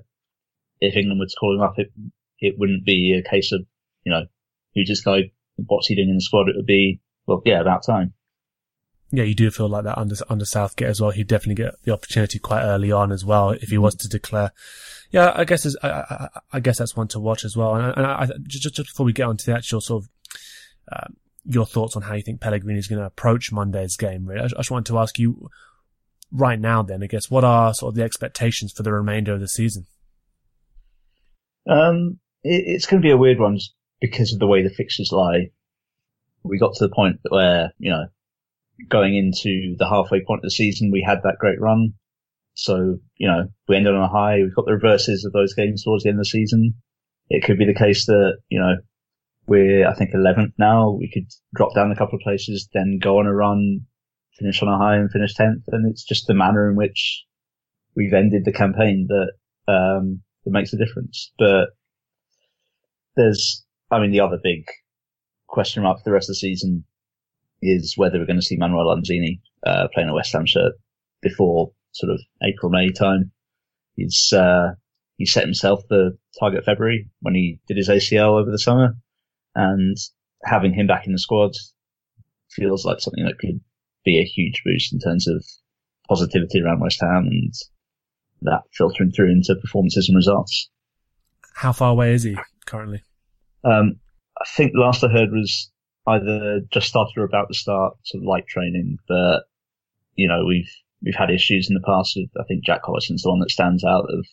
[0.80, 1.92] if England were to call him up, it
[2.40, 3.62] it wouldn't be a case of
[4.04, 4.26] you know
[4.76, 6.50] who's this guy, what's he doing in the squad.
[6.50, 8.14] It would be well, yeah, about time
[9.12, 11.12] yeah, you do feel like that under under Southgate as well.
[11.12, 14.52] He'd definitely get the opportunity quite early on as well if he was to declare.
[15.12, 17.76] Yeah, I guess I, I, I, guess that's one to watch as well.
[17.76, 20.10] And, and I, just, just before we get on to the actual sort of
[20.92, 21.08] uh,
[21.46, 24.48] your thoughts on how you think Pellegrini is going to approach Monday's game, really, I,
[24.48, 25.50] just wanted to ask you
[26.30, 26.84] right now.
[26.84, 29.86] Then, I guess, what are sort of the expectations for the remainder of the season?
[31.70, 33.60] Um, it, it's going to be a weird one
[34.02, 35.52] because of the way the fixtures lie.
[36.44, 38.08] We got to the point where you know
[38.90, 41.94] going into the halfway point of the season, we had that great run.
[42.54, 44.38] So, you know, we ended on a high.
[44.38, 46.76] We've got the reverses of those games towards the end of the season.
[47.30, 48.76] It could be the case that, you know,
[49.48, 50.92] we're, I think, 11th now.
[50.92, 53.82] We could drop down a couple of places, then go on a run,
[54.40, 55.64] finish on a high and finish 10th.
[55.68, 57.26] And it's just the manner in which
[57.96, 61.32] we've ended the campaign that, um, that makes a difference.
[61.38, 61.70] But
[63.16, 64.66] there's, I mean, the other big
[65.48, 66.86] question mark for the rest of the season
[67.62, 70.74] is whether we're going to see Manuel Lanzini uh, playing a West Ham shirt
[71.22, 73.32] before sort of April May time.
[73.96, 74.74] He's uh,
[75.18, 78.96] he set himself the target February when he did his ACL over the summer,
[79.56, 79.98] and
[80.44, 81.52] having him back in the squad
[82.52, 83.60] feels like something that could
[84.06, 85.44] be a huge boost in terms of
[86.08, 87.54] positivity around West Ham and
[88.42, 90.70] that filtering through into performances and results.
[91.56, 93.04] How far away is he currently?
[93.64, 94.00] Um,
[94.40, 95.72] I think the last I heard was
[96.08, 99.42] either just started or about to start sort of light training, but
[100.16, 100.72] you know we've
[101.04, 102.14] we've had issues in the past.
[102.16, 104.26] With, I think Jack Collison's the one that stands out of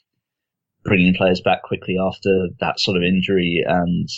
[0.84, 4.08] bringing players back quickly after that sort of injury, and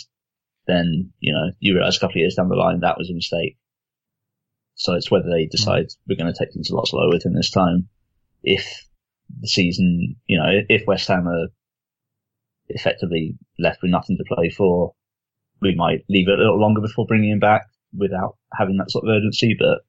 [0.67, 3.13] then you know you realise a couple of years down the line that was a
[3.13, 3.57] mistake.
[4.75, 6.03] So it's whether they decide mm-hmm.
[6.07, 7.89] we're going to take things a lot slower with him this time.
[8.43, 8.87] If
[9.41, 11.47] the season, you know, if West Ham are
[12.69, 14.93] effectively left with nothing to play for,
[15.61, 17.63] we might leave it a little longer before bringing him back
[17.97, 19.55] without having that sort of urgency.
[19.57, 19.79] But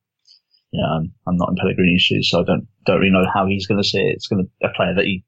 [0.72, 3.46] you know, I'm, I'm not in Pellegrini's shoes, so I don't don't really know how
[3.46, 4.14] he's going to see it.
[4.14, 5.24] It's going to a player that he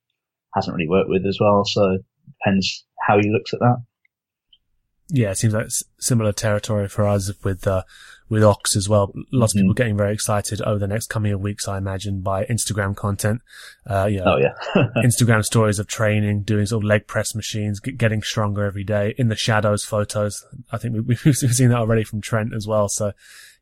[0.55, 1.99] hasn't really worked with as well, so
[2.39, 3.77] depends how he looks at that.
[5.13, 5.69] Yeah, it seems like
[5.99, 7.83] similar territory for us with uh,
[8.29, 9.13] with Ox as well.
[9.33, 9.59] Lots mm-hmm.
[9.59, 12.95] of people getting very excited over the next coming of weeks, I imagine, by Instagram
[12.95, 13.43] content.
[13.87, 14.55] Uh, know, oh yeah,
[15.05, 19.29] Instagram stories of training, doing sort of leg press machines, getting stronger every day in
[19.29, 20.45] the shadows photos.
[20.71, 22.89] I think we, have seen that already from Trent as well.
[22.89, 23.13] So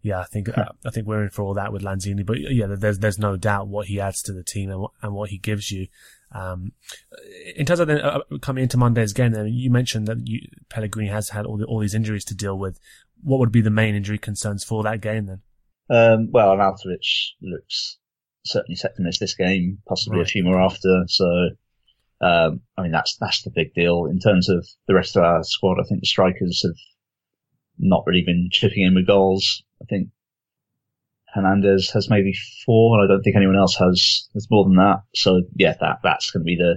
[0.03, 2.25] yeah, I think uh, I think we're in for all that with Lanzini.
[2.25, 5.15] But yeah, there's there's no doubt what he adds to the team and what, and
[5.15, 5.89] what he gives you.
[6.33, 6.73] Um,
[7.57, 11.09] in terms of then uh, coming into Monday's game, then you mentioned that you, Pellegrini
[11.09, 12.79] has had all the, all these injuries to deal with.
[13.23, 15.41] What would be the main injury concerns for that game then?
[15.91, 17.99] Um, well, Arnautovic looks
[18.45, 20.27] certainly set to miss this game, possibly right.
[20.27, 21.05] a few more after.
[21.07, 21.27] So,
[22.21, 25.43] um, I mean, that's that's the big deal in terms of the rest of our
[25.43, 25.79] squad.
[25.81, 26.77] I think the strikers have
[27.79, 29.63] not really been chipping in with goals.
[29.81, 30.09] I think
[31.33, 32.33] Hernandez has maybe
[32.65, 35.03] four, and I don't think anyone else has has more than that.
[35.15, 36.77] So yeah, that that's going to be the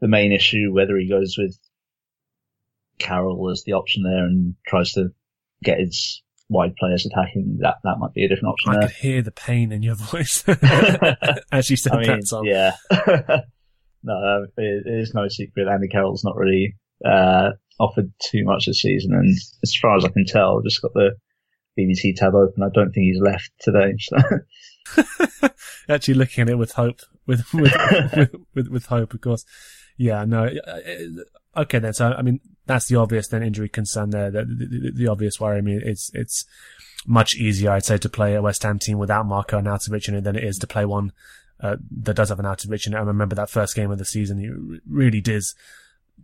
[0.00, 0.72] the main issue.
[0.72, 1.58] Whether he goes with
[2.98, 5.08] Carroll as the option there and tries to
[5.62, 8.70] get his wide players attacking, that that might be a different option.
[8.70, 8.88] I there.
[8.88, 10.44] could hear the pain in your voice
[11.52, 12.44] as you said I mean, that song.
[12.46, 12.76] Yeah,
[14.02, 15.68] no, it, it is no secret.
[15.68, 17.50] Andy Carroll's not really uh,
[17.80, 21.16] offered too much this season, and as far as I can tell, just got the
[21.78, 22.62] BBC tab open.
[22.62, 23.94] I don't think he's left today.
[23.98, 24.16] So.
[25.88, 27.72] Actually, looking at it with hope, with with,
[28.16, 29.44] with, with, with hope, of course.
[29.96, 30.50] Yeah, no.
[31.56, 31.92] Okay, then.
[31.94, 34.30] So, I mean, that's the obvious then injury concern there.
[34.30, 35.58] The, the, the, obvious worry.
[35.58, 36.44] I mean, it's it's
[37.06, 40.24] much easier, I'd say, to play a West Ham team without Marko Arnautovic in it
[40.24, 41.12] than it is to play one
[41.60, 42.96] uh, that does have an Arnautovic in it.
[42.96, 44.38] I remember that first game of the season.
[44.38, 45.54] It really does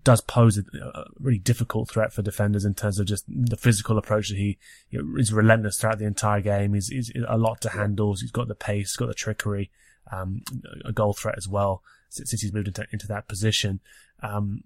[0.04, 3.98] does pose a, a, really difficult threat for defenders in terms of just the physical
[3.98, 4.58] approach that he
[4.90, 6.74] you know, is relentless throughout the entire game.
[6.74, 8.14] He's, he's a lot to handle.
[8.14, 9.70] He's got the pace, he's got the trickery,
[10.10, 10.42] um,
[10.84, 13.80] a goal threat as well since, since he's moved into, into that position.
[14.22, 14.64] Um,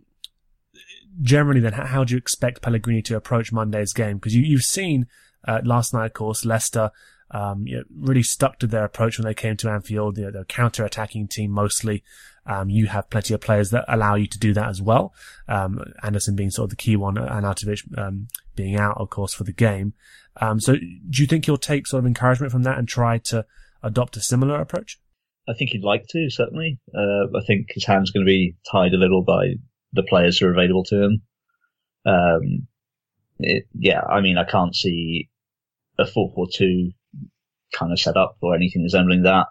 [1.21, 4.17] generally then, how, how, do you expect Pellegrini to approach Monday's game?
[4.17, 5.07] Because you, you've seen,
[5.47, 6.91] uh, last night, of course, Leicester,
[7.31, 10.19] um, you know, really stuck to their approach when they came to Anfield.
[10.19, 12.03] You know, they're counter-attacking team mostly.
[12.47, 15.13] Um, you have plenty of players that allow you to do that as well.
[15.49, 19.35] Um, Anderson being sort of the key one, and Arnautovic um, being out, of course,
[19.35, 19.95] for the game.
[20.41, 23.45] Um, so, do you think you'll take sort of encouragement from that and try to
[23.83, 24.99] adopt a similar approach?
[25.49, 26.79] I think he'd like to, certainly.
[26.95, 29.55] Uh, I think his hand's going to be tied a little by
[29.93, 31.23] the players who are available to him.
[32.05, 32.67] Um,
[33.39, 35.31] it, yeah, I mean, I can't see
[35.99, 36.95] a 4-4-2
[37.75, 39.47] kind of set up or anything resembling that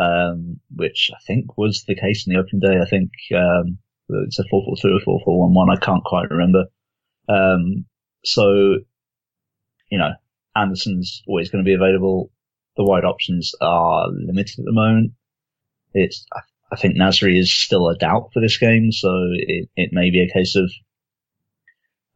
[0.00, 2.80] um, which I think was the case in the opening day.
[2.80, 5.76] I think um, it's a 4-4-2 or 4-4-1-1.
[5.76, 6.64] I can't quite remember.
[7.28, 7.84] Um,
[8.24, 8.76] so,
[9.90, 10.12] you know,
[10.56, 12.30] Anderson's always going to be available.
[12.76, 15.12] The wide options are limited at the moment.
[15.92, 16.24] It's,
[16.72, 20.22] I think Nasri is still a doubt for this game, so it, it may be
[20.22, 20.70] a case of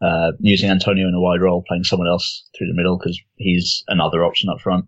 [0.01, 3.83] uh, using Antonio in a wide role, playing someone else through the middle because he's
[3.89, 4.87] another option up front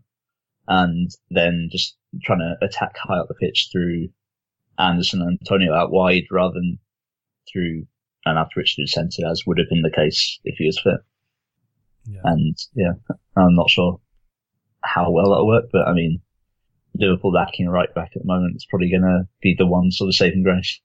[0.68, 4.08] and then just trying to attack high up the pitch through
[4.78, 6.78] Anderson and Antonio out wide rather than
[7.50, 7.86] through
[8.24, 11.00] and after Richard centre as would have been the case if he was fit.
[12.04, 12.20] Yeah.
[12.24, 12.92] And yeah,
[13.36, 14.00] I'm not sure
[14.82, 16.20] how well that'll work, but I mean,
[16.94, 19.90] Liverpool lacking a right back at the moment is probably going to be the one
[19.90, 20.80] sort of saving grace.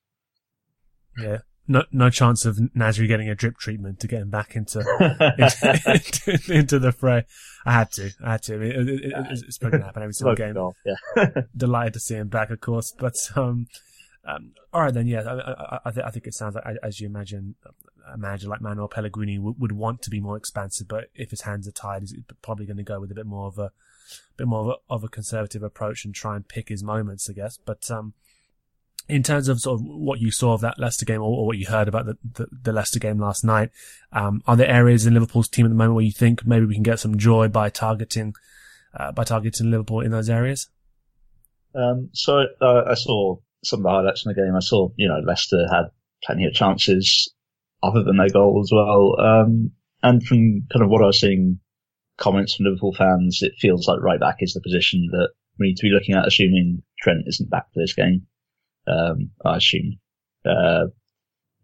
[1.17, 1.39] Yeah
[1.71, 4.79] no no chance of Nasri getting a drip treatment to get him back into
[5.37, 5.91] into,
[6.27, 7.25] into, into, the fray.
[7.65, 8.55] I had to, I had to.
[8.55, 10.55] I mean, it, it, it's probably gonna happen every single game.
[10.85, 11.25] yeah.
[11.55, 12.93] Delighted to see him back, of course.
[12.97, 13.67] But um,
[14.25, 15.07] um all right then.
[15.07, 17.55] Yeah, I, I, I, th- I think it sounds like as you imagine,
[18.11, 21.41] a manager like Manuel Pellegrini w- would want to be more expansive, but if his
[21.41, 23.71] hands are tied, he's probably going to go with a bit more of a
[24.37, 27.33] bit more of a, of a conservative approach and try and pick his moments, I
[27.33, 27.57] guess.
[27.57, 28.13] But um
[29.11, 31.57] in terms of sort of what you saw of that Leicester game or, or what
[31.57, 33.69] you heard about the, the, the Leicester game last night,
[34.13, 36.73] um, are there areas in Liverpool's team at the moment where you think maybe we
[36.73, 38.33] can get some joy by targeting,
[38.97, 40.69] uh, by targeting Liverpool in those areas?
[41.75, 44.55] Um, so uh, I saw some of the highlights in the game.
[44.55, 45.85] I saw, you know, Leicester had
[46.23, 47.33] plenty of chances
[47.83, 49.19] other than their goal as well.
[49.19, 49.71] Um,
[50.01, 51.59] and from kind of what I was seeing
[52.17, 55.77] comments from Liverpool fans, it feels like right back is the position that we need
[55.77, 58.27] to be looking at, assuming Trent isn't back for this game.
[58.91, 59.99] Um, I assume
[60.45, 60.87] uh,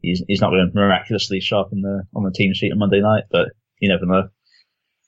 [0.01, 3.23] he's he's not going to miraculously sharpen the on the team sheet on Monday night,
[3.31, 4.29] but you never know.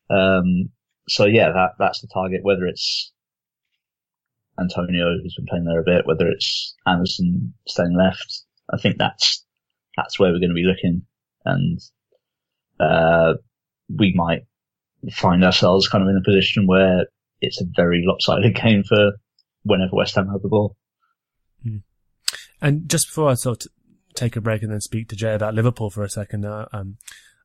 [0.10, 0.70] Um,
[1.08, 2.42] so yeah, that that's the target.
[2.44, 3.12] Whether it's
[4.60, 9.46] Antonio who's been playing there a bit, whether it's Anderson staying left, I think that's
[9.96, 11.04] that's where we're going to be looking,
[11.46, 11.80] and
[12.80, 13.34] uh,
[13.90, 14.42] we might
[15.12, 17.06] find ourselves kind of in a position where
[17.42, 19.14] it's a very lopsided game for
[19.64, 20.76] whenever West Ham have the ball.
[22.62, 23.72] And just before I sort of
[24.16, 26.98] take a break and then speak to Jay about Liverpool for a second, uh, um,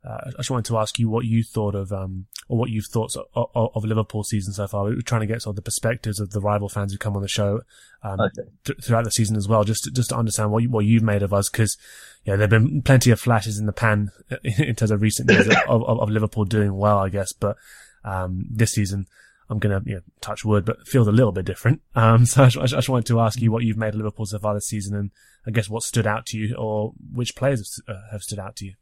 [0.07, 2.87] uh, I just wanted to ask you what you thought of, um, or what you've
[2.87, 4.85] thought of, of, of Liverpool's season so far.
[4.85, 7.17] We are trying to get sort of the perspectives of the rival fans who come
[7.17, 7.63] on the show,
[8.03, 8.43] um, okay.
[8.67, 11.03] th- throughout the season as well, just to, just to understand what you, what you've
[11.03, 11.79] made of us, because,
[12.25, 14.11] yeah, there've been plenty of flashes in the pan
[14.45, 17.57] in terms of recent years of, of, of, Liverpool doing well, I guess, but,
[18.05, 19.07] Um, this season,
[19.51, 21.83] I'm going to you know, touch wood, but feels a little bit different.
[21.95, 24.27] Um, so I just, I just, wanted to ask you what you've made of Liverpool
[24.27, 25.11] so far this season, and
[25.47, 28.57] I guess what stood out to you, or which players have, uh, have stood out
[28.57, 28.75] to you.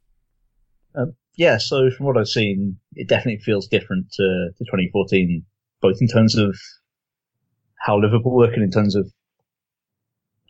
[0.95, 5.45] Um, yeah, so from what I've seen, it definitely feels different to, to 2014,
[5.81, 6.57] both in terms of
[7.79, 9.11] how Liverpool look and in terms of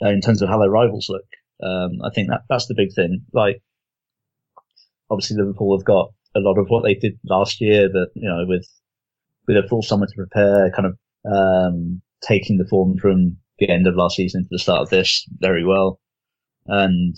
[0.02, 1.24] uh, in terms of how their rivals look.
[1.62, 3.24] Um, I think that that's the big thing.
[3.32, 3.62] Like,
[5.08, 8.44] obviously Liverpool have got a lot of what they did last year, that you know,
[8.46, 8.66] with
[9.46, 10.98] with a full summer to prepare, kind of
[11.30, 15.26] um, taking the form from the end of last season to the start of this
[15.38, 16.00] very well,
[16.66, 17.16] and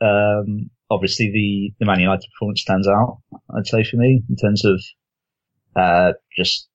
[0.00, 3.18] um, obviously the the Man United performance stands out.
[3.56, 4.80] I'd say for me in terms of
[5.76, 6.68] uh, just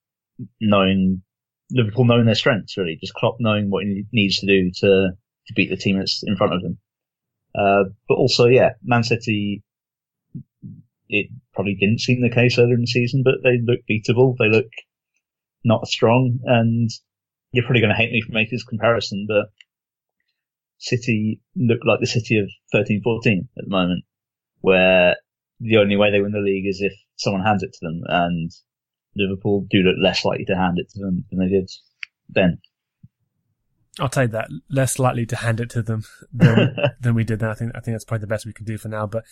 [0.60, 1.22] knowing
[1.70, 5.10] Liverpool knowing their strengths really, just Klopp knowing what he needs to do to
[5.46, 6.78] to beat the team that's in front of him.
[7.54, 9.62] Uh, but also, yeah, Man City,
[11.08, 14.36] it probably didn't seem the case earlier in the season, but they look beatable.
[14.38, 14.70] They look
[15.64, 16.90] not strong, and
[17.52, 19.46] you're probably going to hate me for making this comparison, but
[20.78, 24.04] City look like the City of 13, 14 at the moment,
[24.60, 25.16] where
[25.60, 28.50] the only way they win the league is if someone hands it to them, and
[29.14, 31.70] Liverpool do look less likely to hand it to them than they did
[32.28, 32.58] then.
[34.00, 34.48] I'll take that.
[34.70, 37.50] Less likely to hand it to them than, than we did then.
[37.50, 39.06] I think I think that's probably the best we can do for now.
[39.06, 39.24] But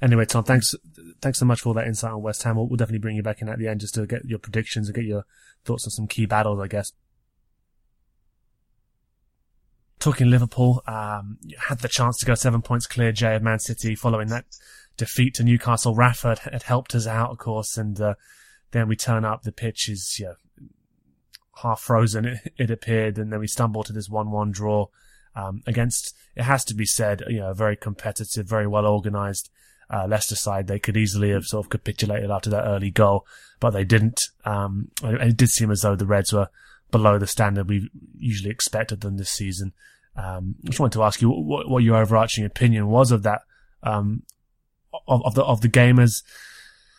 [0.00, 0.74] anyway, Tom, thanks
[1.20, 2.56] thanks so much for all that insight on West Ham.
[2.56, 4.88] We'll, we'll definitely bring you back in at the end just to get your predictions
[4.88, 5.24] and get your
[5.64, 6.92] thoughts on some key battles, I guess.
[9.98, 13.96] Talking Liverpool, um, had the chance to go seven points clear, Jay, of Man City
[13.96, 14.44] following that
[14.96, 15.96] defeat to Newcastle.
[15.96, 18.14] Rashford had helped us out, of course, and uh,
[18.70, 19.42] then we turn up.
[19.42, 20.34] The pitch is you know,
[21.62, 24.86] half frozen, it, it, appeared, and then we stumbled to this 1-1 draw
[25.34, 29.50] um, against, it has to be said, you know, a very competitive, very well organised
[29.90, 30.66] uh, Leicester side.
[30.66, 33.26] They could easily have sort of capitulated after that early goal,
[33.60, 34.20] but they didn't.
[34.44, 36.48] Um, it did seem as though the Reds were
[36.90, 39.72] below the standard we usually expected them this season.
[40.16, 43.42] Um, I just wanted to ask you what, what your overarching opinion was of that,
[43.82, 44.22] um,
[45.06, 46.22] of, of, the of the game as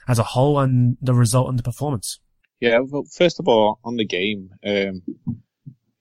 [0.07, 2.19] as a whole and the result and the performance.
[2.59, 5.01] Yeah, well, first of all, on the game, um,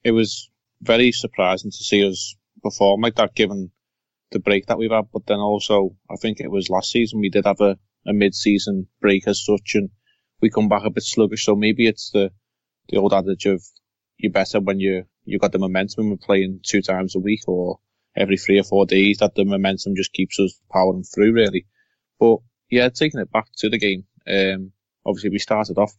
[0.03, 0.49] it was
[0.81, 3.71] very surprising to see us perform like that, given
[4.31, 5.05] the break that we've had.
[5.11, 8.87] But then also, I think it was last season we did have a, a mid-season
[9.01, 9.89] break as such, and
[10.41, 11.45] we come back a bit sluggish.
[11.45, 12.31] So maybe it's the
[12.89, 13.63] the old adage of
[14.17, 17.79] you're better when you you got the momentum and playing two times a week or
[18.15, 19.19] every three or four days.
[19.19, 21.65] That the momentum just keeps us powering through, really.
[22.19, 22.37] But
[22.69, 24.05] yeah, taking it back to the game.
[24.27, 24.71] Um,
[25.05, 25.93] obviously we started off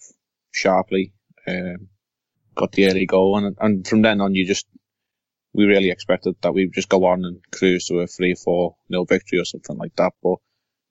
[0.53, 1.13] sharply,
[1.47, 1.89] um,
[2.55, 4.67] got the early goal, and and from then on you just
[5.53, 8.77] we really expected that we would just go on and cruise to a 3 4
[8.89, 10.13] nil victory or something like that.
[10.23, 10.37] But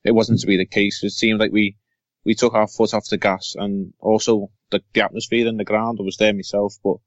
[0.04, 1.04] it wasn't to be the case.
[1.04, 1.78] It seemed like we
[2.26, 5.98] we took our foot off the gas, and also the, the atmosphere in the ground.
[6.00, 6.98] I was there myself, but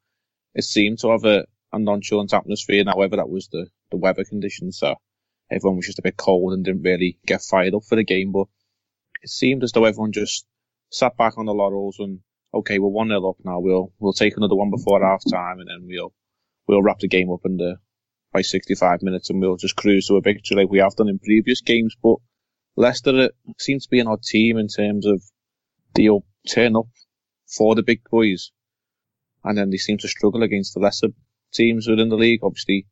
[0.55, 2.85] it seemed to have a, a nonchalant atmosphere.
[2.87, 4.79] However, that was the, the weather conditions.
[4.79, 4.95] So
[5.51, 8.33] everyone was just a bit cold and didn't really get fired up for the game.
[8.33, 8.47] But
[9.23, 10.47] it seemed as though everyone just
[10.91, 12.21] sat back on the laurels and
[12.55, 13.61] okay, we're one 0 up now.
[13.61, 16.13] We'll we'll take another one before half time, and then we'll
[16.67, 17.77] we'll wrap the game up in the
[18.33, 21.19] by 65 minutes, and we'll just cruise to a victory like we have done in
[21.19, 21.95] previous games.
[22.03, 22.17] But
[22.77, 25.23] Leicester seems to be an odd team in terms of
[25.95, 26.89] they'll turn up
[27.47, 28.53] for the big boys,
[29.45, 31.09] and then they seem to struggle against the lesser
[31.53, 32.41] teams within the league.
[32.43, 32.87] Obviously,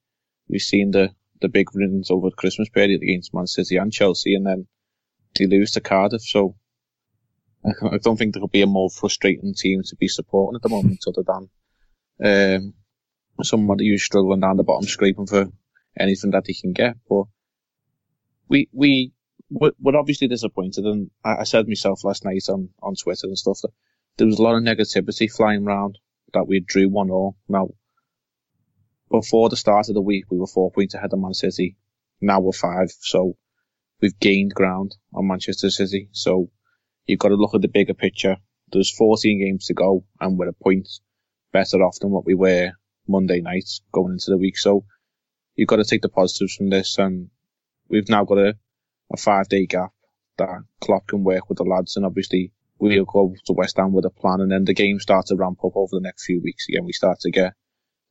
[0.48, 4.34] we've seen the the big wins over the Christmas period against Man City and Chelsea,
[4.34, 4.66] and then
[5.38, 6.22] they lose to Cardiff.
[6.22, 6.56] So
[7.64, 10.68] I don't think there could be a more frustrating team to be supporting at the
[10.68, 11.48] moment other than
[12.22, 12.74] um,
[13.44, 15.46] somebody who's struggling down the bottom, scraping for
[15.98, 16.96] anything that he can get.
[17.08, 17.24] But
[18.48, 19.12] we we
[19.50, 23.72] we're obviously disappointed, and I said myself last night on on Twitter and stuff that
[24.16, 25.98] there was a lot of negativity flying around
[26.32, 27.36] that we drew one all.
[27.48, 27.70] Now,
[29.10, 31.76] before the start of the week, we were four points ahead of Man City.
[32.20, 33.36] Now we're five, so
[34.00, 36.08] we've gained ground on Manchester City.
[36.12, 36.50] So
[37.06, 38.36] you've got to look at the bigger picture.
[38.70, 40.88] There's 14 games to go, and we're a point
[41.52, 42.72] better off than what we were
[43.10, 44.58] Monday night going into the week.
[44.58, 44.84] So
[45.54, 47.30] you've got to take the positives from this, and
[47.88, 48.54] we've now got a,
[49.12, 49.92] a five day gap
[50.38, 54.06] that Klopp can work with the lads, and obviously we'll go to West Ham with
[54.06, 56.66] a plan, and then the game starts to ramp up over the next few weeks.
[56.68, 57.52] Again, we start to get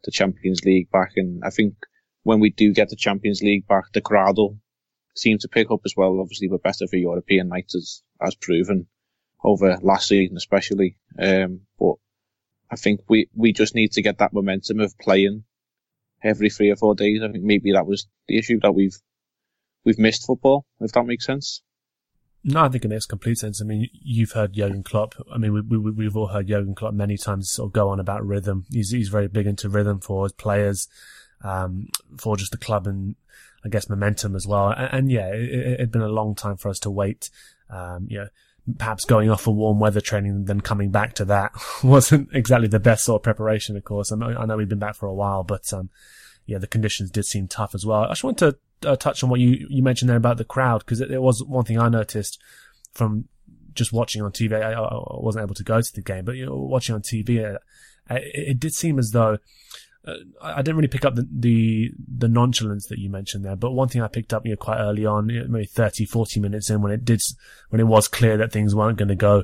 [0.03, 1.75] the Champions League back, and I think
[2.23, 4.59] when we do get the Champions League back, the crowd will
[5.15, 6.19] seem to pick up as well.
[6.19, 8.87] Obviously, we're better for European nights as, as proven
[9.43, 10.97] over last season, especially.
[11.17, 11.95] Um, but
[12.71, 15.43] I think we, we just need to get that momentum of playing
[16.23, 17.21] every three or four days.
[17.23, 18.97] I think maybe that was the issue that we've,
[19.83, 21.61] we've missed football, if that makes sense.
[22.43, 23.61] No, I think it makes complete sense.
[23.61, 25.15] I mean, you've heard Jurgen Klopp.
[25.33, 27.99] I mean, we, we, we've all heard Jurgen Klopp many times sort of go on
[27.99, 28.65] about rhythm.
[28.71, 30.87] He's, he's very big into rhythm for his players,
[31.43, 33.15] um, for just the club and
[33.65, 34.69] I guess momentum as well.
[34.69, 37.29] And, and yeah, it, had been a long time for us to wait.
[37.69, 38.27] Um, you know,
[38.77, 41.51] perhaps going off for warm weather training and then coming back to that
[41.83, 44.11] wasn't exactly the best sort of preparation, of course.
[44.11, 45.89] I know, I know we've been back for a while, but, um,
[46.45, 48.03] yeah, the conditions did seem tough as well.
[48.03, 50.79] I just want to uh, touch on what you, you mentioned there about the crowd
[50.79, 52.39] because it, it, was one thing I noticed
[52.93, 53.25] from
[53.73, 54.61] just watching on TV.
[54.61, 57.43] I, I wasn't able to go to the game, but you know, watching on TV,
[57.43, 57.59] uh,
[58.09, 59.37] it, it, did seem as though
[60.41, 63.55] I didn't really pick up the, the, the nonchalance that you mentioned there.
[63.55, 66.69] But one thing I picked up you know, quite early on, maybe 30, 40 minutes
[66.69, 67.21] in, when it did
[67.69, 69.43] when it was clear that things weren't going to go,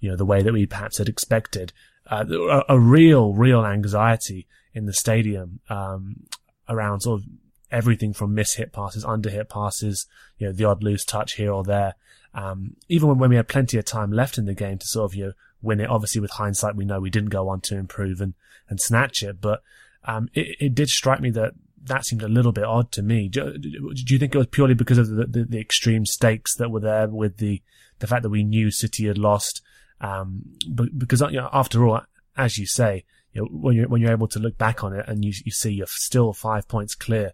[0.00, 1.72] you know, the way that we perhaps had expected.
[2.06, 6.24] Uh, a, a, real, real anxiety in the stadium um,
[6.68, 7.26] around sort of
[7.70, 10.06] everything from miss hit passes, under hit passes,
[10.38, 11.94] you know, the odd loose touch here or there.
[12.34, 15.10] Um, even when, when we had plenty of time left in the game to sort
[15.10, 15.32] of, you know,
[15.64, 15.88] win it.
[15.88, 18.34] Obviously, with hindsight, we know we didn't go on to improve and,
[18.68, 19.62] and snatch it, but,
[20.04, 21.52] um, it, it did strike me that
[21.86, 23.28] that seemed a little bit odd to me.
[23.28, 26.70] Do, do you think it was purely because of the, the, the, extreme stakes that
[26.70, 27.62] were there with the,
[27.98, 29.62] the fact that we knew City had lost?
[30.00, 32.00] Um, but because, you know, after all,
[32.36, 35.04] as you say, you know, when you're, when you're able to look back on it
[35.06, 37.32] and you, you see you're still five points clear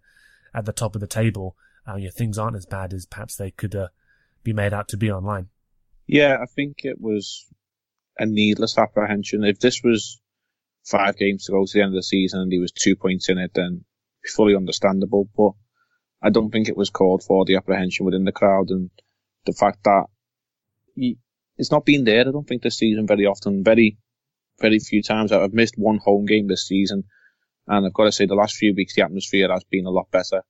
[0.52, 1.56] at the top of the table,
[1.88, 3.88] uh, you know, things aren't as bad as perhaps they could uh,
[4.42, 5.48] be made out to be online.
[6.06, 7.46] Yeah, I think it was
[8.18, 9.44] a needless apprehension.
[9.44, 10.20] If this was
[10.84, 13.28] five games to go to the end of the season and he was two points
[13.28, 13.84] in it, then
[14.34, 15.28] fully understandable.
[15.36, 15.52] But
[16.22, 18.90] I don't think it was called for the apprehension within the crowd and
[19.46, 20.04] the fact that
[20.94, 21.18] he,
[21.56, 22.20] it's not been there.
[22.20, 23.64] I don't think this season very often.
[23.64, 23.98] Very,
[24.60, 25.32] very few times.
[25.32, 27.04] I've missed one home game this season
[27.66, 30.10] and I've got to say, the last few weeks, the atmosphere has been a lot
[30.10, 30.42] better.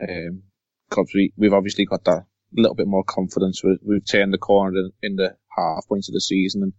[0.00, 0.42] Um,
[0.90, 3.62] cause we, we've obviously got that little bit more confidence.
[3.62, 6.72] We, we've turned the corner in, in the half points of the season and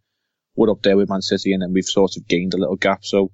[0.59, 3.05] we're up there with Man City and then we've sort of gained a little gap.
[3.05, 3.31] So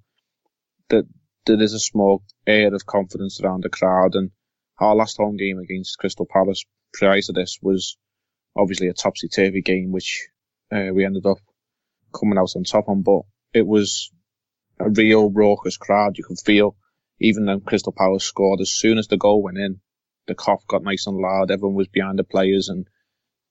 [0.89, 1.05] that
[1.47, 4.30] there is a small air of confidence around the crowd and
[4.80, 6.63] our last home game against Crystal Palace
[6.93, 7.97] prior to this was
[8.55, 10.28] obviously a topsy-turvy game, which
[10.71, 11.39] uh, we ended up
[12.13, 13.21] coming out on top on, but
[13.53, 14.11] it was
[14.80, 16.17] a real raucous crowd.
[16.17, 16.76] You could feel,
[17.19, 19.80] even when Crystal Palace scored, as soon as the goal went in,
[20.28, 21.49] the Kop got nice and loud.
[21.49, 22.88] Everyone was behind the players and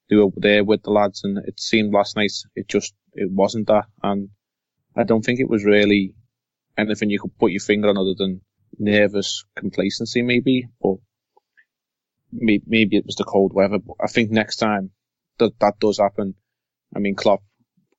[0.09, 1.23] they were there with the lads.
[1.23, 3.85] And it seemed last night it just it wasn't that.
[4.03, 4.29] And
[4.95, 6.15] I don't think it was really
[6.77, 8.41] anything you could put your finger on other than
[8.77, 10.67] nervous complacency, maybe.
[10.79, 10.99] or
[12.31, 13.79] maybe it was the cold weather.
[13.79, 14.91] But I think next time
[15.39, 16.35] that that does happen,
[16.95, 17.43] I mean, Klopp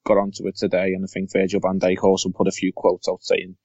[0.04, 3.09] got onto it today, and I think Virgil van Dijk also put a few quotes
[3.09, 3.57] out saying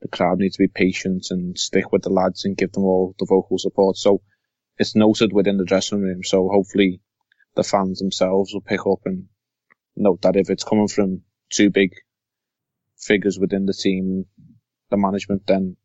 [0.00, 3.14] the crowd needs to be patient and stick with the lads and give them all
[3.18, 3.96] the vocal support.
[3.96, 4.22] So
[4.78, 6.24] it's noted within the dressing room.
[6.24, 7.00] So hopefully
[7.54, 9.26] the fans themselves will pick up and
[9.96, 11.92] note that if it's coming from two big
[12.98, 14.26] figures within the team,
[14.90, 15.76] the management, then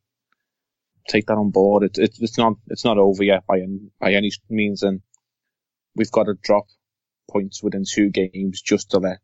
[1.07, 1.83] take that on board.
[1.83, 3.61] It, it, it's not it's not over yet by
[3.99, 5.01] by any means, and
[5.95, 6.65] we've got to drop
[7.29, 9.19] points within two games just to let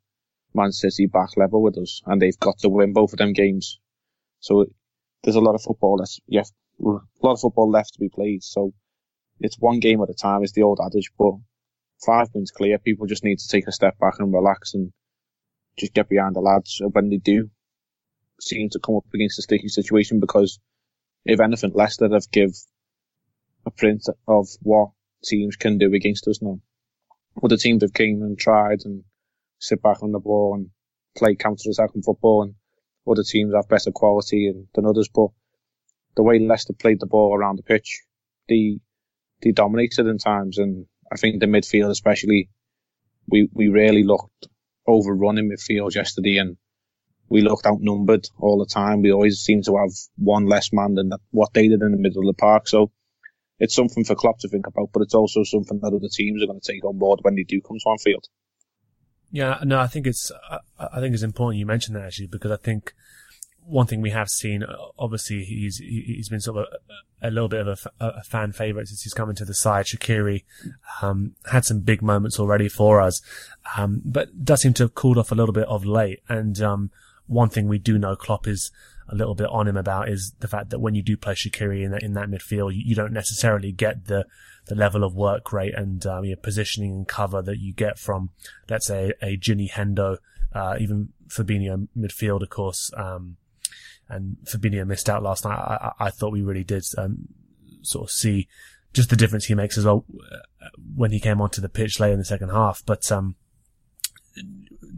[0.54, 3.80] Man City back level with us, and they've got to win both of them games.
[4.40, 4.66] So
[5.24, 6.44] there's a lot of football that's yeah,
[6.82, 8.44] a lot of football left to be played.
[8.44, 8.74] So
[9.40, 10.44] it's one game at a time.
[10.44, 11.34] It's the old adage, but
[12.06, 12.78] five points clear.
[12.78, 14.92] People just need to take a step back and relax and
[15.78, 17.50] just get behind the lads when they do
[18.40, 20.20] seem to come up against a sticky situation.
[20.20, 20.60] Because
[21.26, 22.52] if anything, Leicester have give
[23.66, 24.90] a print of what
[25.24, 26.60] teams can do against us now.
[27.44, 29.04] Other teams have came and tried and
[29.60, 30.70] sit back on the ball and
[31.18, 32.56] play counter-attacking football and
[33.10, 35.10] other teams have better quality than others.
[35.14, 35.30] But
[36.16, 38.02] the way Leicester played the ball around the pitch,
[38.50, 38.80] they,
[39.42, 40.58] they dominated in times.
[40.58, 42.50] And I think the midfield, especially,
[43.28, 44.48] we, we rarely looked
[44.88, 46.58] overrun in midfield yesterday and
[47.30, 49.02] we looked outnumbered all the time.
[49.02, 52.28] We always seemed to have one less man than what they did in the middle
[52.28, 52.68] of the park.
[52.68, 52.92] So
[53.60, 56.48] it's something for Klopp to think about, but it's also something that other teams are
[56.48, 58.26] going to take on board when they do come to Anfield.
[59.32, 60.32] Yeah, no, I think it's
[60.78, 62.94] I think it's important you mentioned that actually because I think
[63.66, 64.64] one thing we have seen,
[64.98, 66.68] obviously, he's he's been sort of
[67.22, 69.86] a, a little bit of a, a, fan favorite since he's come into the side.
[69.86, 70.44] Shaqiri
[71.02, 73.22] um, had some big moments already for us,
[73.78, 76.20] um, but does seem to have cooled off a little bit of late.
[76.28, 76.92] And um,
[77.28, 78.72] one thing we do know Klopp is
[79.10, 81.84] a little bit on him about is the fact that when you do play Shaqiri
[81.84, 84.26] in that in that midfield, you, you don't necessarily get the
[84.66, 88.00] the level of work rate and um, you know, positioning and cover that you get
[88.00, 88.30] from,
[88.70, 90.18] let's say, a Gini Hendo,
[90.54, 92.92] uh, even Fabinho midfield, of course.
[92.96, 93.38] Um,
[94.10, 95.58] and Fabinho missed out last night.
[95.58, 97.28] I, I, I thought we really did um,
[97.82, 98.48] sort of see
[98.94, 102.14] just the difference he makes as well uh, when he came onto the pitch later
[102.14, 102.84] in the second half.
[102.86, 103.36] But um,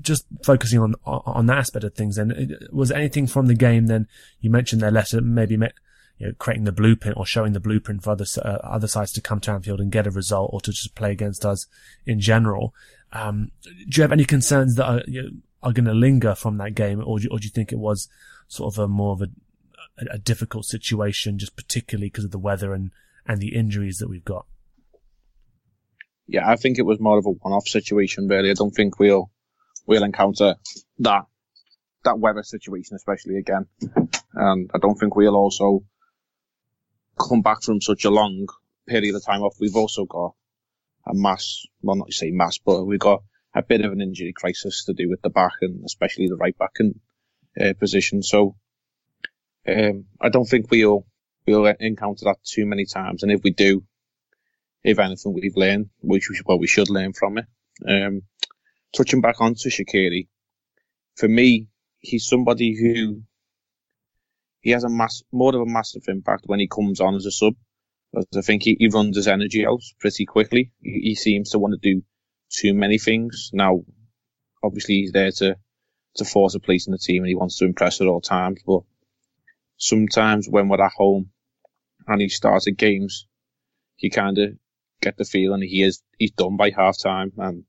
[0.01, 3.87] just focusing on on that aspect of things, then was anything from the game?
[3.87, 4.07] Then
[4.39, 5.55] you mentioned their letter, maybe
[6.17, 9.21] you know, creating the blueprint or showing the blueprint for other uh, other sides to
[9.21, 11.65] come to Anfield and get a result, or to just play against us
[12.05, 12.73] in general.
[13.11, 15.29] Um, do you have any concerns that are, you know,
[15.63, 18.09] are going to linger from that game, or do, or do you think it was
[18.47, 19.27] sort of a more of a,
[19.97, 22.91] a, a difficult situation, just particularly because of the weather and
[23.27, 24.45] and the injuries that we've got?
[26.27, 28.27] Yeah, I think it was more of a one-off situation.
[28.27, 29.31] Really, I don't think we'll
[29.85, 30.55] we'll encounter
[30.99, 31.25] that
[32.03, 33.67] that weather situation, especially again.
[34.33, 35.83] And I don't think we'll also
[37.19, 38.47] come back from such a long
[38.87, 39.55] period of time off.
[39.59, 40.33] We've also got
[41.07, 43.23] a mass, well, not to say mass, but we've got
[43.53, 46.57] a bit of an injury crisis to do with the back and especially the right
[46.57, 46.99] back and
[47.59, 48.23] uh, position.
[48.23, 48.55] So
[49.67, 51.05] um, I don't think we'll
[51.47, 53.23] we'll encounter that too many times.
[53.23, 53.83] And if we do,
[54.83, 57.45] if anything, we've learned, which we should, well, we should learn from it.
[57.87, 58.21] Um,
[58.95, 60.27] touching back onto Shaqiri,
[61.15, 61.67] for me,
[61.99, 63.21] he's somebody who
[64.61, 67.31] he has a mass, more of a massive impact when he comes on as a
[67.31, 67.53] sub.
[68.15, 70.71] I think he, he runs his energy out pretty quickly.
[70.81, 72.01] He, he, seems to want to do
[72.49, 73.49] too many things.
[73.53, 73.83] Now,
[74.63, 75.57] obviously, he's there to
[76.15, 78.61] to force a place in the team, and he wants to impress at all times.
[78.65, 78.81] But
[79.77, 81.31] sometimes when we're at home
[82.07, 83.27] and he started games,
[83.97, 84.49] you kind of
[85.01, 87.63] get the feeling he is he's done by half time, and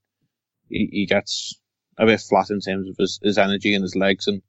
[0.68, 1.60] he, he gets
[1.98, 4.42] a bit flat in terms of his, his energy and his legs and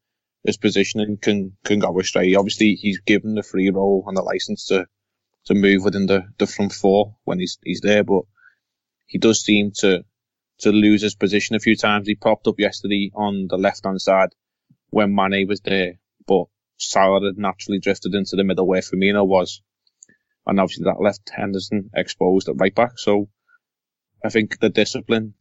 [0.45, 2.35] his positioning can can go astray.
[2.35, 4.87] Obviously, he's given the free role and the license to
[5.45, 8.23] to move within the, the front four when he's he's there, but
[9.05, 10.03] he does seem to
[10.59, 12.07] to lose his position a few times.
[12.07, 14.29] He popped up yesterday on the left hand side
[14.89, 15.93] when Mane was there,
[16.27, 16.45] but
[16.77, 19.61] Salah had naturally drifted into the middle where Firmino was,
[20.45, 22.97] and obviously that left Henderson exposed at right back.
[22.97, 23.29] So
[24.23, 25.33] I think the discipline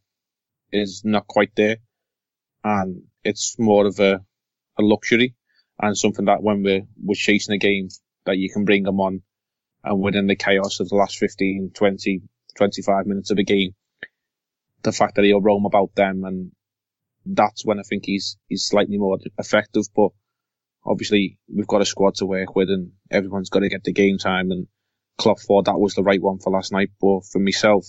[0.72, 1.76] is not quite there,
[2.64, 4.20] and it's more of a,
[4.78, 5.34] a luxury
[5.80, 7.88] and something that when we're we're chasing a game
[8.24, 9.22] that you can bring them on
[9.84, 12.22] and within the chaos of the last 15, 20,
[12.56, 13.74] 25 minutes of a game,
[14.87, 16.53] the fact that he'll roam about them and
[17.26, 19.84] that's when I think he's he's slightly more effective.
[19.95, 20.11] But
[20.84, 24.18] obviously we've got a squad to work with and everyone's got to get the game
[24.18, 24.68] time and
[25.18, 26.91] Klopp thought that was the right one for last night.
[27.01, 27.87] But for myself,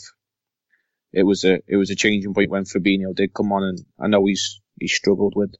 [1.13, 4.07] it was a it was a changing point when Fabinho did come on, and I
[4.07, 5.53] know he's he struggled with.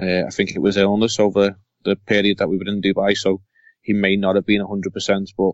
[0.00, 3.42] Uh, I think it was illness over the period that we were in Dubai, so
[3.80, 5.52] he may not have been 100%, but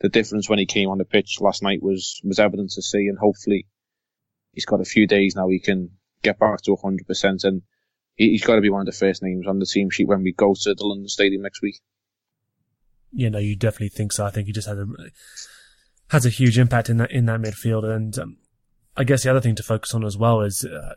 [0.00, 3.06] the difference when he came on the pitch last night was was evident to see,
[3.08, 3.66] and hopefully
[4.56, 5.90] he's got a few days now he can
[6.22, 7.62] get back to 100%, and
[8.16, 10.32] he's got to be one of the first names on the team sheet when we
[10.32, 11.80] go to the London Stadium next week.
[13.12, 14.26] Yeah, no, you definitely think so.
[14.26, 14.86] I think he just has a
[16.10, 18.36] has a huge impact in that in that midfield, and um,
[18.96, 20.94] I guess the other thing to focus on as well is, uh,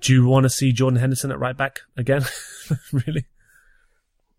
[0.00, 2.24] do you want to see Jordan Henderson at right back again?
[2.92, 3.26] really?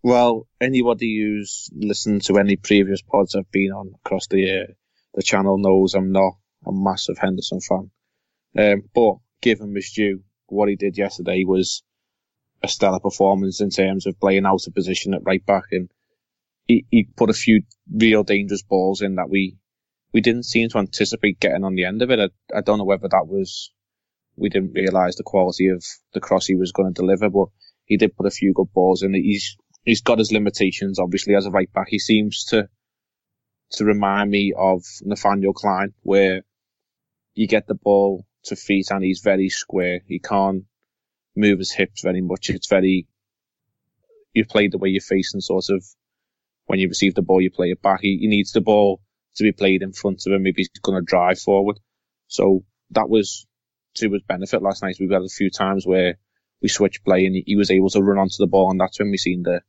[0.02, 4.72] Well, anybody who's listened to any previous pods I've been on across the uh,
[5.14, 6.32] the channel knows I'm not
[6.66, 7.90] a massive Henderson fan.
[8.58, 10.22] Um, but give him his due.
[10.46, 11.82] What he did yesterday was
[12.62, 15.90] a stellar performance in terms of playing out of position at right back, and
[16.66, 19.56] he, he put a few real dangerous balls in that we
[20.12, 22.20] we didn't seem to anticipate getting on the end of it.
[22.20, 23.72] I, I don't know whether that was
[24.36, 25.84] we didn't realise the quality of
[26.14, 27.48] the cross he was going to deliver, but
[27.84, 29.14] he did put a few good balls in.
[29.14, 31.88] He's he's got his limitations, obviously, as a right back.
[31.88, 32.68] He seems to
[33.72, 36.42] to remind me of Nathaniel Clyne, where
[37.34, 40.00] you get the ball to feet and he's very square.
[40.06, 40.64] He can't
[41.36, 42.50] move his hips very much.
[42.50, 43.06] It's very
[44.32, 45.84] you play the way you're facing, sort of.
[46.66, 48.00] When you receive the ball, you play it back.
[48.00, 49.00] He, he needs the ball
[49.36, 51.80] to be played in front of him if he's going to drive forward.
[52.28, 53.46] So that was
[53.96, 54.96] to his benefit last night.
[55.00, 56.16] We've had a few times where
[56.62, 59.10] we switched play and he was able to run onto the ball, and that's when
[59.10, 59.62] we seen the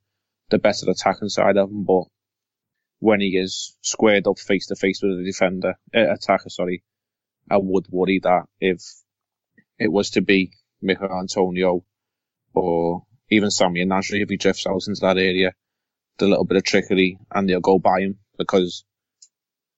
[0.49, 1.85] the better attacking side of him.
[1.85, 2.03] But
[2.99, 6.83] when he is squared up face to face with a defender, uh, attacker, sorry,
[7.49, 8.81] I would worry that if
[9.79, 11.83] it was to be Michail Antonio
[12.53, 15.53] or even Samir Nasri, if he drifts out into that area,
[16.17, 18.85] the little bit of trickery and they'll go by him because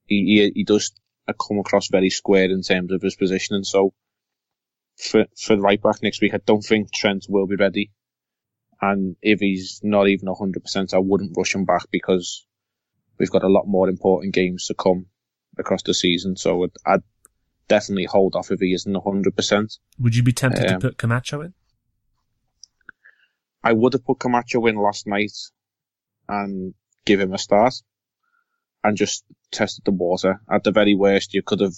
[0.08, 0.92] he, he, he does
[1.40, 3.64] come across very square in terms of his positioning.
[3.64, 3.94] So
[4.98, 7.92] for for the right back next week, I don't think Trent will be ready.
[8.82, 12.46] And if he's not even 100%, I wouldn't rush him back because
[13.18, 15.08] we've got a lot more important games to come
[15.58, 16.36] across the season.
[16.36, 17.04] So I'd, I'd
[17.68, 19.78] definitely hold off if he isn't 100%.
[20.00, 21.54] Would you be tempted um, to put Camacho in?
[23.64, 25.32] I would have put Camacho in last night
[26.28, 26.74] and
[27.06, 27.74] give him a start
[28.84, 30.42] and just tested the water.
[30.52, 31.76] At the very worst, you could have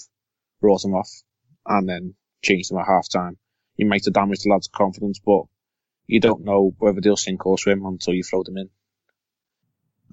[0.61, 1.09] brought him off,
[1.65, 3.37] and then changed him at half time.
[3.77, 5.43] You might have damaged the lads' confidence, but
[6.07, 8.69] you don't know whether they'll sink or swim until you throw them in.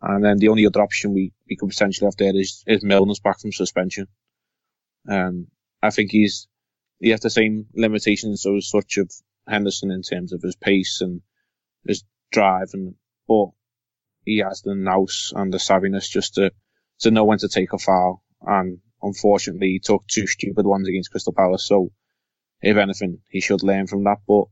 [0.02, 3.20] And then the only other option we, we could potentially have there is, is Milner's
[3.20, 4.08] back from suspension.
[5.08, 5.46] Um,
[5.82, 6.48] I think he's,
[7.00, 9.10] he has the same limitations as such of
[9.48, 11.20] Henderson in terms of his pace and
[11.86, 12.94] his drive and,
[13.26, 13.46] but
[14.24, 16.52] he has the nous and the savviness just to,
[17.00, 18.22] to know when to take a foul.
[18.40, 21.66] And unfortunately, he took two stupid ones against Crystal Palace.
[21.66, 21.90] So
[22.60, 24.18] if anything, he should learn from that.
[24.26, 24.44] But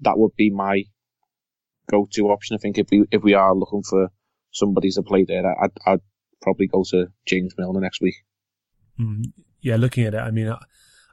[0.00, 0.84] that would be my
[1.90, 2.56] go-to option.
[2.56, 4.08] I think if we, if we are looking for
[4.50, 6.00] somebody to play there, I'd, I'd
[6.40, 8.16] probably go to James Milner next week.
[8.98, 9.32] Mm,
[9.66, 10.58] yeah, looking at it, I mean, I,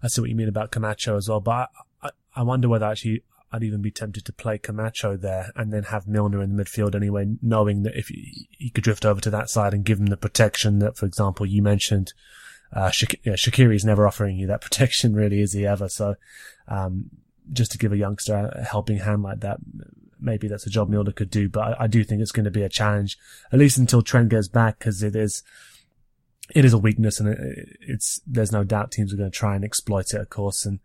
[0.03, 1.71] I, see what you mean about Camacho as well, but
[2.03, 5.85] I, I, wonder whether actually I'd even be tempted to play Camacho there and then
[5.85, 9.49] have Milner in the midfield anyway, knowing that if he, could drift over to that
[9.49, 12.13] side and give him the protection that, for example, you mentioned,
[12.71, 15.89] uh, Shak- yeah, Shaqiri's never offering you that protection, really, is he ever?
[15.89, 16.13] So,
[16.67, 17.09] um,
[17.51, 19.57] just to give a youngster a helping hand like that,
[20.19, 21.49] maybe that's a job Milner could do.
[21.49, 23.17] But I, I do think it's going to be a challenge,
[23.51, 25.41] at least until Trent goes back, because it is,
[26.51, 29.55] it is a weakness, and it, it's there's no doubt teams are going to try
[29.55, 30.65] and exploit it, of course.
[30.65, 30.79] And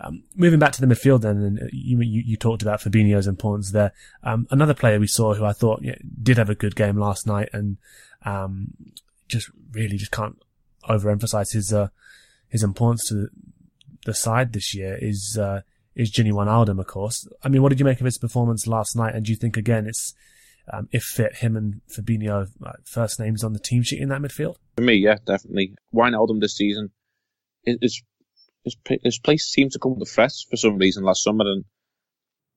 [0.00, 3.72] um, moving back to the midfield, then, and you, you, you talked about Fabinho's importance
[3.72, 3.92] there.
[4.22, 5.82] Um, another player we saw who I thought
[6.22, 7.78] did have a good game last night, and
[8.24, 8.74] um,
[9.26, 10.40] just really just can't
[10.88, 11.88] overemphasize his uh,
[12.48, 13.28] his importance to
[14.04, 15.62] the side this year is uh,
[15.94, 17.26] is Gini Wijnaldum, of course.
[17.42, 19.14] I mean, what did you make of his performance last night?
[19.14, 20.14] And do you think again it's
[20.72, 24.20] um, if fit him and Fabinho uh, first names on the team sheet in that
[24.20, 24.56] midfield?
[24.76, 25.74] For me, yeah, definitely.
[25.94, 26.90] Wijnaldum this season
[27.64, 28.02] is
[28.64, 31.64] his, his place seemed to come to fresh for some reason last summer, and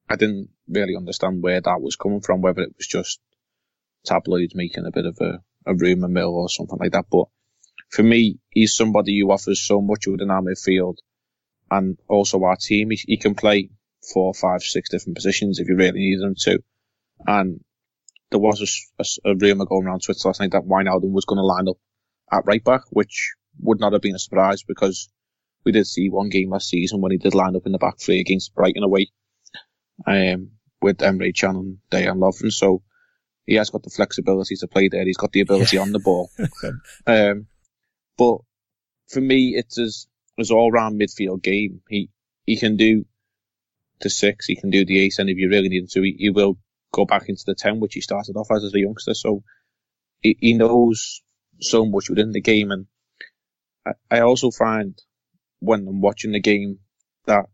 [0.09, 2.41] I didn't really understand where that was coming from.
[2.41, 3.19] Whether it was just
[4.05, 7.25] tabloids making a bit of a, a rumour mill or something like that, but
[7.89, 10.95] for me, he's somebody who offers so much within our midfield
[11.69, 12.89] and also our team.
[12.89, 13.69] He, he can play
[14.13, 16.63] four, five, six different positions if you really need him to.
[17.27, 17.61] And
[18.31, 21.37] there was a, a, a rumour going around Twitter last night that Wijnaldum was going
[21.37, 21.77] to line up
[22.31, 25.09] at right back, which would not have been a surprise because
[25.65, 27.99] we did see one game last season when he did line up in the back
[27.99, 29.11] three against Brighton away,
[30.07, 30.51] um,
[30.81, 32.51] with Emre Can and Dejan Lovren.
[32.51, 32.81] So
[33.45, 35.05] he has got the flexibility to play there.
[35.05, 36.31] He's got the ability on the ball.
[37.05, 37.47] um,
[38.17, 38.37] but
[39.09, 40.07] for me, it's his,
[40.37, 41.81] his all-round midfield game.
[41.89, 42.09] He
[42.45, 43.05] he can do
[43.99, 46.15] the six, he can do the eight, and if you really need him to, he,
[46.17, 46.57] he will
[46.91, 49.13] go back into the ten, which he started off as as a youngster.
[49.13, 49.43] So
[50.21, 51.21] he, he knows
[51.59, 52.85] so much within the game, and
[53.85, 54.99] I, I also find
[55.59, 56.79] when I'm watching the game
[57.25, 57.45] that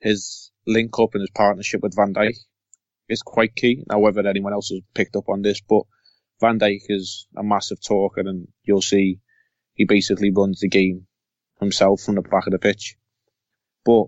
[0.00, 2.36] his link up and his partnership with Van Dijk
[3.08, 3.84] is quite key.
[3.88, 5.82] Now, whether anyone else has picked up on this, but
[6.40, 9.20] Van Dijk is a massive talker, and you'll see
[9.74, 11.06] he basically runs the game
[11.60, 12.96] himself from the back of the pitch.
[13.84, 14.06] But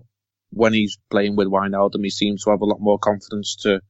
[0.51, 3.81] when he's playing with Wijnaldum, he seems to have a lot more confidence to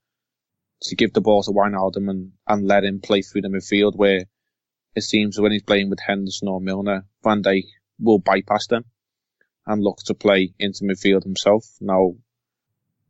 [0.81, 3.95] to give the ball to Wijnaldum and, and let him play through the midfield.
[3.95, 4.25] Where
[4.95, 7.65] it seems when he's playing with Henderson or Milner, Van Dijk
[7.99, 8.85] will bypass them
[9.65, 11.65] and look to play into midfield himself.
[11.79, 12.15] Now,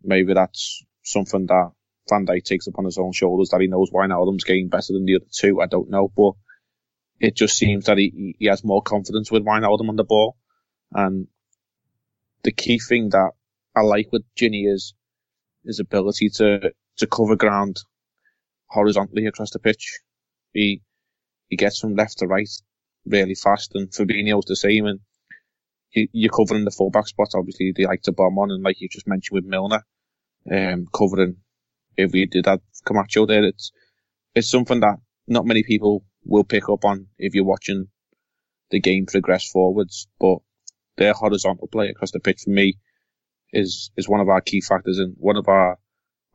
[0.04, 1.72] maybe that's something that
[2.10, 5.18] Van Dijk takes upon his own shoulders that he knows Wijnaldum's game better than the
[5.18, 5.62] other two.
[5.62, 6.34] I don't know, but
[7.20, 10.36] it just seems that he, he has more confidence with Wijnaldum on the ball.
[10.92, 11.28] And
[12.44, 13.32] the key thing that
[13.76, 14.94] I like with Gini is
[15.66, 17.78] his ability to, to cover ground
[18.68, 20.00] horizontally across the pitch.
[20.54, 20.82] He,
[21.48, 22.50] he gets from left to right
[23.06, 25.00] really fast and Fabinho's the same and
[25.92, 27.36] you're covering the fullback spots.
[27.36, 29.86] Obviously, they like to bomb on, and like you just mentioned with Milner,
[30.52, 31.38] um, covering
[31.98, 33.72] if we did that Camacho there, it's
[34.36, 34.98] it's something that
[35.28, 37.88] not many people will pick up on if you're watching
[38.72, 40.08] the game progress forwards.
[40.20, 40.40] But
[40.98, 42.78] their horizontal play across the pitch for me
[43.52, 45.80] is is one of our key factors and one of our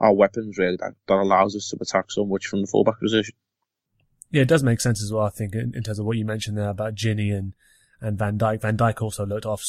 [0.04, 3.34] our weapons really that, that allows us to attack so much from the fullback position.
[4.30, 5.24] Yeah, it does make sense as well.
[5.24, 7.54] I think in, in terms of what you mentioned there about Gini and
[8.00, 8.60] and Van Dijk.
[8.60, 9.64] Van Dijk also looked off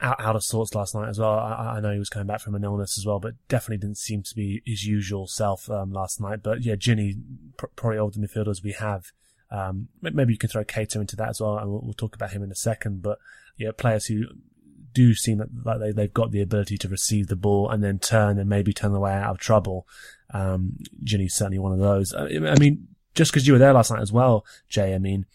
[0.00, 1.38] out, out of sorts last night as well.
[1.38, 3.98] I, I, know he was coming back from an illness as well, but definitely didn't
[3.98, 6.42] seem to be his usual self um, last night.
[6.42, 7.14] But yeah, Gini,
[7.56, 9.12] pr- probably older midfielders we have.
[9.50, 12.32] Um, maybe you can throw Keita into that as well, and we'll, we'll, talk about
[12.32, 13.02] him in a second.
[13.02, 13.18] But
[13.56, 14.24] yeah, players who
[14.92, 18.38] do seem like they, they've got the ability to receive the ball and then turn
[18.38, 19.86] and maybe turn the way out of trouble.
[20.32, 22.14] Um, Gini's certainly one of those.
[22.14, 25.26] I, I mean, just because you were there last night as well, Jay, I mean,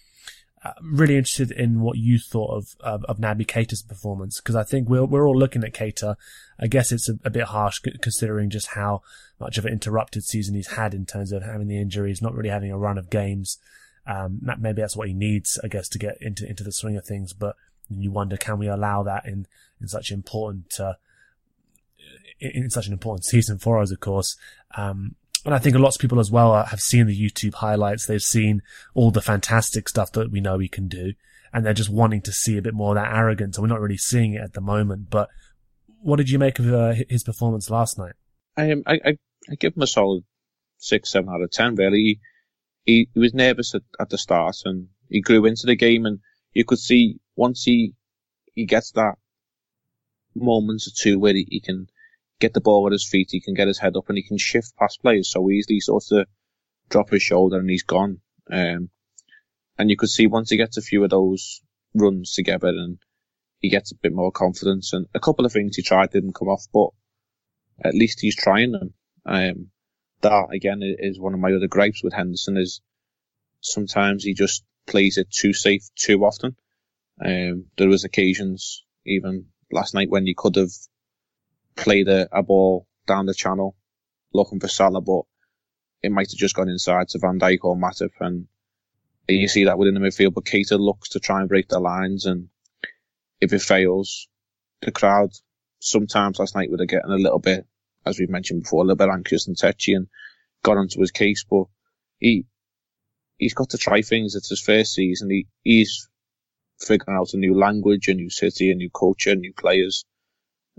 [0.63, 4.63] I'm really interested in what you thought of of, of Naby Keita's performance because I
[4.63, 6.15] think we're we're all looking at Keita.
[6.59, 9.01] I guess it's a, a, bit harsh considering just how
[9.39, 12.49] much of an interrupted season he's had in terms of having the injuries, not really
[12.49, 13.59] having a run of games.
[14.07, 17.05] Um, maybe that's what he needs, I guess, to get into into the swing of
[17.05, 17.33] things.
[17.33, 17.55] But
[17.89, 19.47] And you wonder, can we allow that in,
[19.81, 20.93] in such important, uh,
[22.39, 24.35] in, in, such an important season for us, of course.
[24.75, 25.15] Um,
[25.45, 28.05] and I think a lot of people as well have seen the YouTube highlights.
[28.05, 28.61] They've seen
[28.93, 31.13] all the fantastic stuff that we know we can do.
[31.53, 33.57] And they're just wanting to see a bit more of that arrogance.
[33.57, 35.09] And we're not really seeing it at the moment.
[35.09, 35.29] But
[36.01, 38.13] what did you make of uh, his performance last night?
[38.57, 39.17] I, I, I,
[39.49, 40.23] I give him a solid
[40.77, 42.19] six, seven out of ten, really.
[42.83, 46.19] He, he was nervous at, at the start and he grew into the game and
[46.53, 47.93] you could see once he,
[48.53, 49.15] he gets that
[50.35, 51.87] moments or two where he, he can
[52.39, 54.37] get the ball with his feet, he can get his head up and he can
[54.37, 56.27] shift past players so easily, sort of
[56.89, 58.19] drop his shoulder and he's gone.
[58.51, 58.89] Um,
[59.77, 61.61] and you could see once he gets a few of those
[61.93, 62.97] runs together and
[63.59, 66.47] he gets a bit more confidence and a couple of things he tried didn't come
[66.47, 66.89] off, but
[67.83, 68.93] at least he's trying them.
[69.25, 69.69] Um,
[70.21, 72.81] that again is one of my other gripes with Henderson is
[73.61, 76.55] sometimes he just plays it too safe too often.
[77.23, 80.71] Um, there was occasions even last night when you could have
[81.75, 83.75] played a, a ball down the channel
[84.33, 85.23] looking for Salah, but
[86.03, 88.47] it might have just gone inside to Van Dijk or Matip, and
[89.27, 90.33] you see that within the midfield.
[90.33, 92.49] But Keita looks to try and break the lines, and
[93.41, 94.27] if it fails,
[94.81, 95.31] the crowd
[95.79, 97.65] sometimes last night would have gotten a little bit,
[98.05, 100.07] as we've mentioned before, a little bit anxious and touchy and
[100.63, 101.43] got onto his case.
[101.49, 101.65] But
[102.19, 102.45] he
[103.37, 104.35] he's got to try things.
[104.35, 105.29] It's his first season.
[105.29, 106.09] He he's
[106.79, 110.05] figuring out a new language, a new city, a new culture, new players.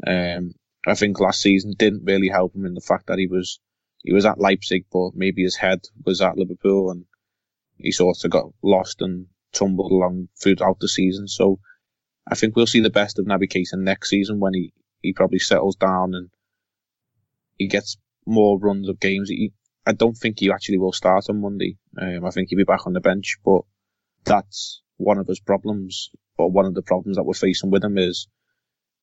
[0.07, 0.55] Um,
[0.86, 3.61] I think last season didn't really help him in the fact that he was
[4.03, 7.05] he was at Leipzig, but maybe his head was at Liverpool, and
[7.76, 11.26] he sort of got lost and tumbled along throughout the season.
[11.26, 11.59] So
[12.26, 15.38] I think we'll see the best of Naby Keita next season when he, he probably
[15.38, 16.30] settles down and
[17.57, 17.96] he gets
[18.26, 19.30] more runs of games.
[19.30, 19.53] He,
[19.86, 21.78] I don't think he actually will start on Monday.
[22.01, 23.62] Um, I think he'll be back on the bench, but
[24.24, 27.96] that's one of his problems, or one of the problems that we're facing with him
[27.96, 28.28] is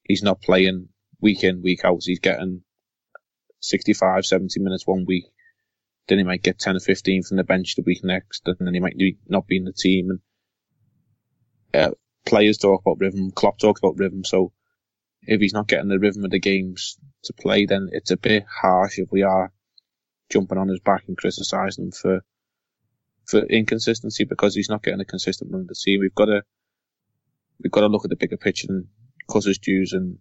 [0.03, 0.89] he's not playing
[1.19, 2.03] week in, week out.
[2.03, 2.61] He's getting
[3.61, 5.25] 65, 70 minutes one week.
[6.07, 8.73] Then he might get 10 or 15 from the bench the week next, and then
[8.73, 8.95] he might
[9.27, 10.09] not be in the team.
[11.73, 11.91] And uh,
[12.25, 14.23] players talk about rhythm, Klopp talks about rhythm.
[14.23, 14.51] So
[15.23, 18.45] if he's not getting the rhythm of the games to play, then it's a bit
[18.61, 19.51] harsh if we are
[20.29, 22.21] jumping on his back and criticising him for
[23.27, 25.99] for inconsistency because he's not getting a consistent run of the team.
[26.01, 26.43] We've got to
[27.61, 28.85] we've got to look at the bigger picture and
[29.31, 30.17] cut his dues and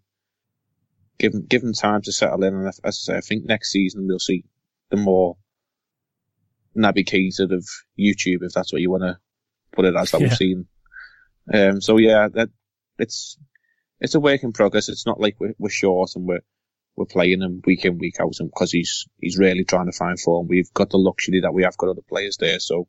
[1.18, 2.54] give him, give him time to settle in.
[2.54, 4.44] And as I say, I think next season we'll see
[4.90, 5.36] the more
[6.76, 7.66] Naby Keita of
[7.98, 9.18] YouTube, if that's what you want to
[9.72, 10.26] put it as, that yeah.
[10.28, 10.66] we've seen.
[11.52, 12.50] Um, so yeah, that,
[12.98, 13.38] it's,
[14.00, 14.88] it's a work in progress.
[14.88, 16.40] It's not like we're, we're short and we're,
[16.96, 20.18] we're playing him week in, week out, and because he's, he's really trying to find
[20.20, 20.46] form.
[20.48, 22.60] We've got the luxury that we have got other players there.
[22.60, 22.86] So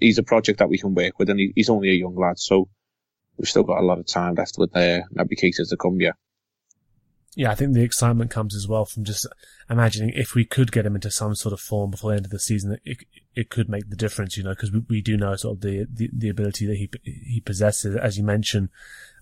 [0.00, 2.38] he's a project that we can work with and he's only a young lad.
[2.38, 2.68] So
[3.36, 6.12] we've still got a lot of time left with uh, Naby Keita to come, yeah
[7.36, 9.26] yeah, I think the excitement comes as well from just
[9.68, 12.32] imagining if we could get him into some sort of form before the end of
[12.32, 12.98] the season, it
[13.36, 15.86] it could make the difference, you know, because we, we do know sort of the,
[15.92, 18.68] the, the ability that he he possesses, as you mentioned,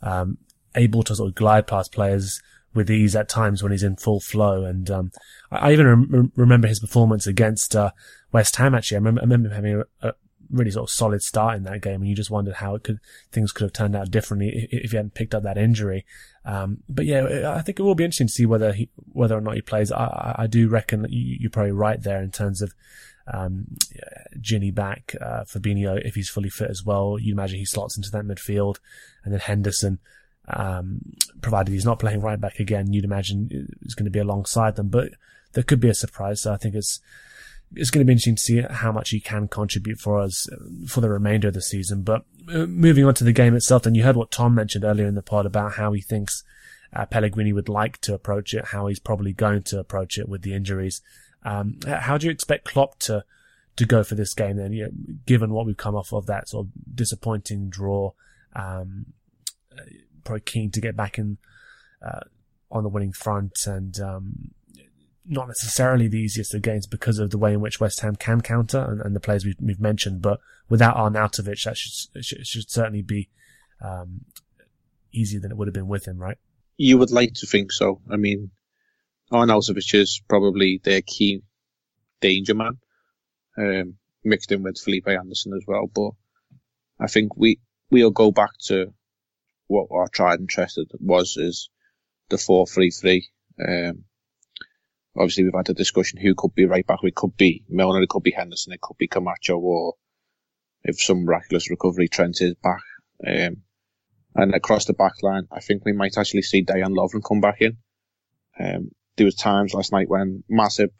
[0.01, 0.39] um,
[0.75, 2.41] able to sort of glide past players
[2.75, 4.65] with ease at times when he's in full flow.
[4.65, 5.13] And um,
[5.51, 7.91] I, I, even rem- remember his performance against uh,
[8.33, 8.75] West Ham.
[8.75, 10.15] Actually, I remember, I remember having a, a,
[10.51, 12.99] really sort of solid start in that game, and you just wondered how it could
[13.31, 16.07] things could have turned out differently if, if he hadn't picked up that injury.
[16.45, 19.41] Um, but yeah, I think it will be interesting to see whether he, whether or
[19.41, 19.93] not he plays.
[19.93, 22.73] I, I do reckon you, are probably right there in terms of
[23.33, 23.77] um,
[24.41, 27.19] Gini back, uh, Fabinho if he's fully fit as well.
[27.19, 28.77] You imagine he slots into that midfield,
[29.25, 29.99] and then Henderson.
[30.51, 31.01] Um,
[31.43, 34.89] provided he's not playing right back again, you'd imagine is going to be alongside them.
[34.89, 35.11] But
[35.53, 36.43] there could be a surprise.
[36.43, 37.01] So I think it's
[37.75, 40.49] it's going to be interesting to see how much he can contribute for us
[40.87, 42.03] for the remainder of the season.
[42.03, 45.07] But uh, moving on to the game itself, then you heard what Tom mentioned earlier
[45.07, 46.45] in the pod about how he thinks
[46.93, 50.43] uh, Pellegrini would like to approach it, how he's probably going to approach it with
[50.43, 51.03] the injuries.
[51.45, 53.25] Um, how do you expect Klopp to
[53.77, 54.91] to go for this game then, you know,
[55.25, 58.13] given what we've come off of that sort of disappointing draw?
[58.57, 59.07] Um,
[60.29, 61.39] probably keen to get back in
[62.07, 62.21] uh,
[62.71, 64.51] on the winning front and um,
[65.27, 68.43] not necessarily the easiest of games because of the way in which West Ham can
[68.43, 70.21] counter and, and the players we've, we've, mentioned.
[70.21, 73.31] But without Arnautovic, that should, should, should certainly be
[73.83, 74.27] um,
[75.13, 76.37] easier than it would have been with him, right?
[76.77, 78.01] You would like to think so.
[78.11, 78.51] I mean,
[79.33, 81.43] Arnautovic is probably their key
[82.21, 82.79] danger man,
[83.57, 85.87] um, mixed in with Felipe Anderson as well.
[85.87, 86.11] But
[87.01, 87.61] I think we
[87.91, 88.93] we'll go back to
[89.69, 91.71] what our tried and tested was is
[92.29, 93.29] the four three three.
[93.67, 94.05] Um,
[95.17, 96.99] Obviously, we've had a discussion who could be right back.
[97.03, 99.95] It could be Milner, it could be Henderson, it could be Camacho, or
[100.85, 102.83] if some miraculous recovery, Trent is back.
[103.27, 103.63] Um,
[104.37, 107.61] And across the back line, I think we might actually see Dejan Lovren come back
[107.61, 107.79] in.
[108.61, 110.91] Um, there was times last night when Matip,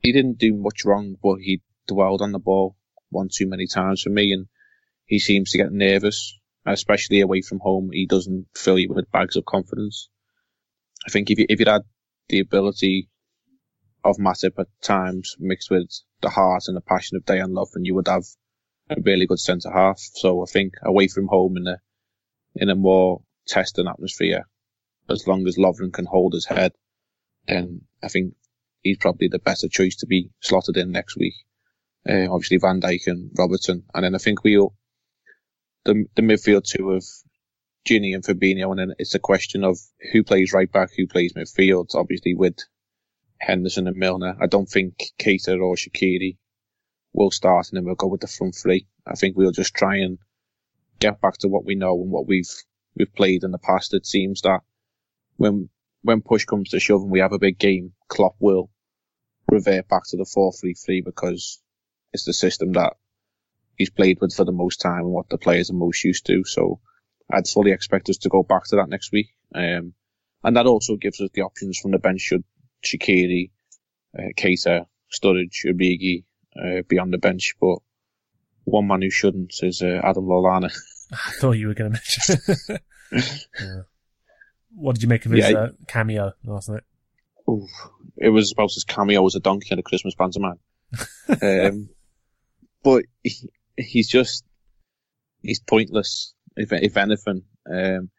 [0.00, 2.76] he didn't do much wrong, but he dwelled on the ball
[3.08, 4.48] one too many times for me, and
[5.06, 7.90] he seems to get nervous, especially away from home.
[7.92, 10.08] He doesn't fill you with bags of confidence.
[11.06, 11.82] I think if you if you had
[12.28, 13.08] the ability
[14.02, 15.90] of Matip at times mixed with
[16.20, 18.24] the heart and the passion of Dejan Lovren, you would have
[18.90, 19.98] a really good centre half.
[19.98, 21.78] So I think away from home in a
[22.54, 24.46] in a more testing atmosphere,
[25.08, 26.72] as long as Lovren can hold his head,
[27.46, 28.34] then I think
[28.80, 31.34] he's probably the better choice to be slotted in next week.
[32.08, 34.74] Uh, obviously Van Dijk and Robertson, and then I think we'll
[35.84, 37.04] the the midfield two of
[37.88, 39.78] Gini and Fabinho, and then it's a question of
[40.12, 41.94] who plays right back, who plays midfield.
[41.94, 42.58] Obviously with
[43.38, 46.38] Henderson and Milner, I don't think Keita or Shaqiri
[47.12, 48.86] will start, and then we'll go with the front three.
[49.06, 50.18] I think we'll just try and
[50.98, 52.50] get back to what we know and what we've
[52.96, 53.94] we've played in the past.
[53.94, 54.60] It seems that
[55.36, 55.68] when
[56.02, 58.70] when push comes to shove and we have a big game, Klopp will
[59.50, 61.60] revert back to the four three three because
[62.12, 62.94] it's the system that
[63.76, 66.44] he's played with for the most time and what the players are most used to.
[66.44, 66.80] So
[67.30, 69.28] I'd fully expect us to go back to that next week.
[69.54, 69.94] Um,
[70.42, 72.44] and that also gives us the options from the bench should
[72.84, 73.50] Shaqiri,
[74.18, 76.24] uh, Keita, Sturridge, Origi,
[76.56, 77.54] uh, be on the bench.
[77.60, 77.78] But
[78.64, 80.72] one man who shouldn't is uh, Adam Lallana.
[81.12, 82.78] I thought you were going to mention.
[83.60, 83.82] yeah.
[84.74, 86.82] What did you make of his yeah, uh, cameo last night?
[88.16, 90.58] It was about as cameo as a donkey in a Christmas pantomime.
[91.42, 91.90] um,
[92.82, 94.44] but he, he's just
[95.42, 96.34] he's pointless.
[96.56, 98.10] If if anything, um,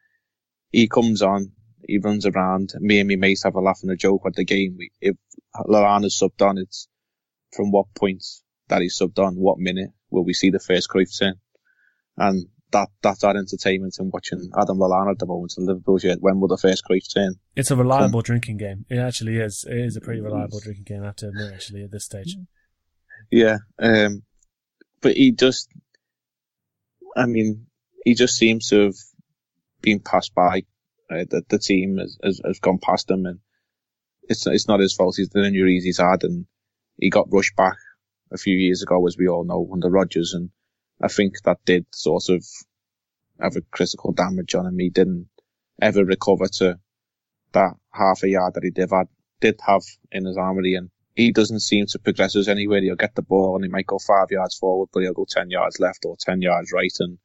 [0.71, 1.51] he comes on,
[1.87, 2.73] he runs around.
[2.79, 4.75] Me and my mates have a laugh and a joke at the game.
[4.77, 5.15] We, if
[5.55, 6.87] Lallana's subbed on, it's
[7.53, 8.23] from what point
[8.67, 11.35] that he's subbed on, what minute will we see the first Cruyff turn,
[12.17, 16.17] and that that's our entertainment in watching Adam Lallana at the moment in Liverpool shirt.
[16.19, 17.35] When will the first Cruyff turn?
[17.55, 18.85] It's a reliable drinking game.
[18.89, 19.65] It actually is.
[19.69, 21.03] It is a pretty reliable drinking game.
[21.03, 22.35] I have to admit, actually, at this stage.
[23.31, 24.23] Yeah, um,
[25.05, 25.69] but he just,
[27.15, 27.67] I mean,
[28.03, 28.95] he just seems to have
[29.79, 30.63] been passed by.
[31.11, 33.37] Uh, the, the team has, has, has gone past him, and
[34.23, 35.13] it's it's not his fault.
[35.15, 36.47] He's the injuries he's had, and
[36.97, 37.77] he got rushed back
[38.31, 40.49] a few years ago, as we all know, under Rodgers, and
[40.99, 42.43] I think that did sort of
[43.39, 44.79] have a critical damage on him.
[44.79, 45.27] He didn't
[45.79, 46.79] ever recover to
[47.51, 48.89] that half a yard that he did
[49.39, 52.81] did have in his armory, and he doesn't seem to progress us anywhere.
[52.81, 55.49] He'll get the ball and he might go five yards forward, but he'll go 10
[55.49, 56.91] yards left or 10 yards right.
[56.99, 57.17] And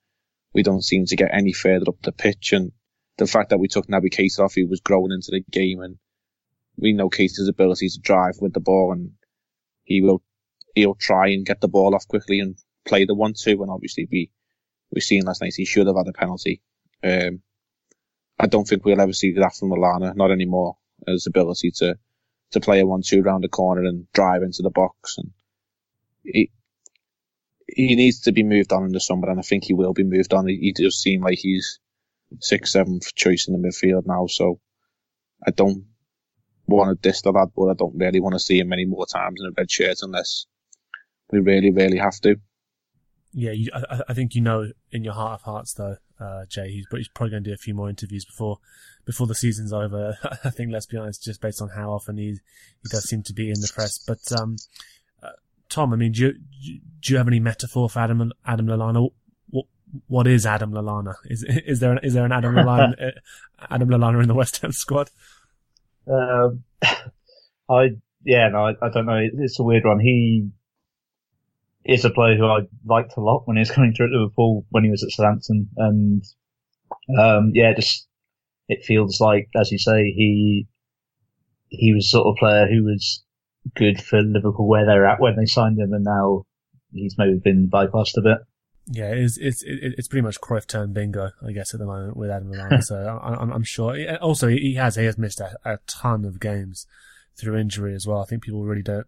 [0.54, 2.52] we don't seem to get any further up the pitch.
[2.52, 2.70] And
[3.18, 5.98] the fact that we took Naby Keita off, he was growing into the game and
[6.76, 9.10] we know Keita's ability to drive with the ball and
[9.82, 10.22] he will,
[10.76, 13.60] he'll try and get the ball off quickly and play the one two.
[13.60, 14.30] And obviously we,
[14.92, 16.62] we've seen last night he should have had a penalty.
[17.02, 17.42] Um,
[18.38, 20.76] I don't think we'll ever see that from Lallana, not anymore.
[21.08, 21.98] His ability to,
[22.52, 25.18] to play a one-two round the corner and drive into the box.
[25.18, 25.30] And
[26.24, 26.50] he
[27.66, 30.04] he needs to be moved on in the summer, and I think he will be
[30.04, 30.48] moved on.
[30.48, 31.78] He, he does seem like he's
[32.40, 34.26] sixth, seventh choice in the midfield now.
[34.26, 34.60] So
[35.46, 35.84] I don't
[36.66, 39.06] want to diss the lad, but I don't really want to see him many more
[39.06, 40.46] times in a red shirt unless
[41.30, 42.36] we really, really have to.
[43.32, 46.70] Yeah, you, I, I, think you know in your heart of hearts, though, uh, Jay,
[46.70, 48.58] he's, he's probably going to do a few more interviews before
[49.06, 50.16] before the season's over.
[50.44, 52.38] I think, let's be honest, just based on how often he
[52.82, 53.98] he does seem to be in the press.
[53.98, 54.56] But um,
[55.22, 55.30] uh,
[55.68, 56.32] Tom, I mean, do you
[57.00, 59.10] do you have any metaphor for Adam Adam Lallana?
[59.48, 59.66] What
[60.06, 61.14] what is Adam Lallana?
[61.24, 63.10] Is is there an, is there an Adam Lallana uh,
[63.70, 65.10] Adam Lallana in the West Ham squad?
[66.06, 66.64] Um,
[67.68, 67.90] I
[68.24, 69.20] yeah no I, I don't know.
[69.38, 70.00] It's a weird one.
[70.00, 70.50] He
[71.84, 74.66] is a player who I liked a lot when he was coming through at Liverpool
[74.70, 76.24] when he was at Southampton, and
[77.18, 78.06] um, yeah, just
[78.68, 80.66] it feels like, as you say, he
[81.68, 83.22] he was sort of player who was
[83.74, 86.44] good for Liverpool where they're at when they signed him, and now
[86.92, 88.38] he's maybe been bypassed a bit.
[88.86, 92.30] Yeah, it's it's it's pretty much Cruyff turn bingo, I guess, at the moment with
[92.30, 92.82] Adam Lallana.
[92.82, 94.16] so I'm, I'm sure.
[94.18, 96.86] Also, he has he has missed a, a ton of games
[97.36, 98.20] through injury as well.
[98.20, 99.06] I think people really don't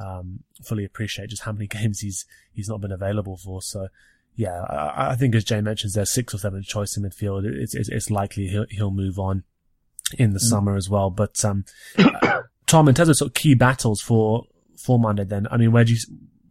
[0.00, 3.62] um, fully appreciate just how many games he's he's not been available for.
[3.62, 3.88] So
[4.36, 7.44] yeah, I, I, think as Jay mentions, there's six or seven choice in midfield.
[7.44, 9.44] It's, it's, it's likely he'll, he'll move on
[10.18, 10.48] in the mm.
[10.48, 11.10] summer as well.
[11.10, 11.64] But, um,
[12.66, 14.44] Tom, in terms of sort of key battles for,
[14.78, 15.98] for Monday then, I mean, where do you,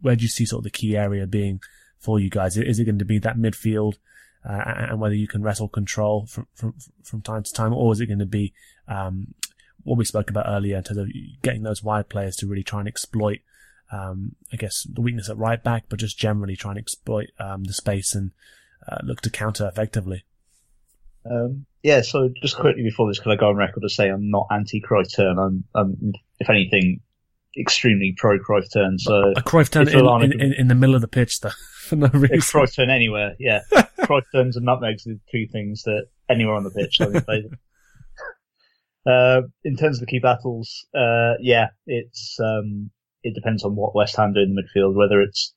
[0.02, 1.60] where do you see sort of the key area being
[1.98, 2.56] for you guys?
[2.56, 3.94] Is it going to be that midfield,
[4.48, 8.00] uh, and whether you can wrestle control from, from, from time to time, or is
[8.00, 8.52] it going to be,
[8.86, 9.34] um,
[9.84, 11.08] what we spoke about earlier in terms of
[11.42, 13.40] getting those wide players to really try and exploit
[13.92, 17.64] um, I guess the weakness at right back, but just generally try and exploit um,
[17.64, 18.30] the space and
[18.88, 20.24] uh, look to counter effectively.
[21.28, 24.30] Um, yeah, so just quickly before this, can I go on record to say I'm
[24.30, 25.38] not anti-Cruyff turn.
[25.38, 27.00] I'm, I'm, if anything,
[27.58, 28.98] extremely pro-Cruyff turn.
[28.98, 31.50] So a Cruyff turn in, in, in, in, the middle of the pitch, though,
[31.80, 32.36] for no reason.
[32.36, 33.60] A Cruyff turn anywhere, yeah.
[34.00, 37.58] Cruyff turns and nutmegs are two things that anywhere on the pitch favour.
[39.06, 42.90] Uh, in terms of the key battles, uh, yeah, it's um,
[43.22, 45.54] it depends on what West Ham do in the midfield, whether it's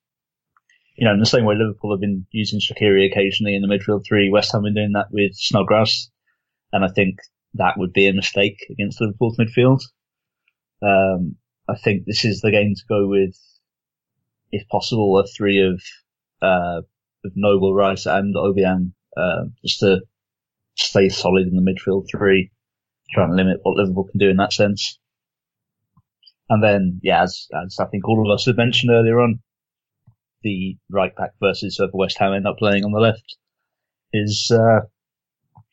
[0.95, 4.05] you know, in the same way Liverpool have been using Shaqiri occasionally in the midfield
[4.07, 6.09] three, West Ham have been doing that with Snodgrass.
[6.71, 7.17] And I think
[7.55, 9.81] that would be a mistake against Liverpool's midfield.
[10.81, 11.35] Um,
[11.67, 13.35] I think this is the game to go with,
[14.51, 15.81] if possible, a three of,
[16.41, 16.81] uh,
[17.25, 20.01] of Noble, Rice and Obiang, uh, just to
[20.75, 22.51] stay solid in the midfield three,
[23.13, 24.99] trying to limit what Liverpool can do in that sense.
[26.49, 29.39] And then, yeah, as, as I think all of us have mentioned earlier on,
[30.43, 33.37] the right back versus whoever West Ham end up playing on the left
[34.11, 34.81] is uh,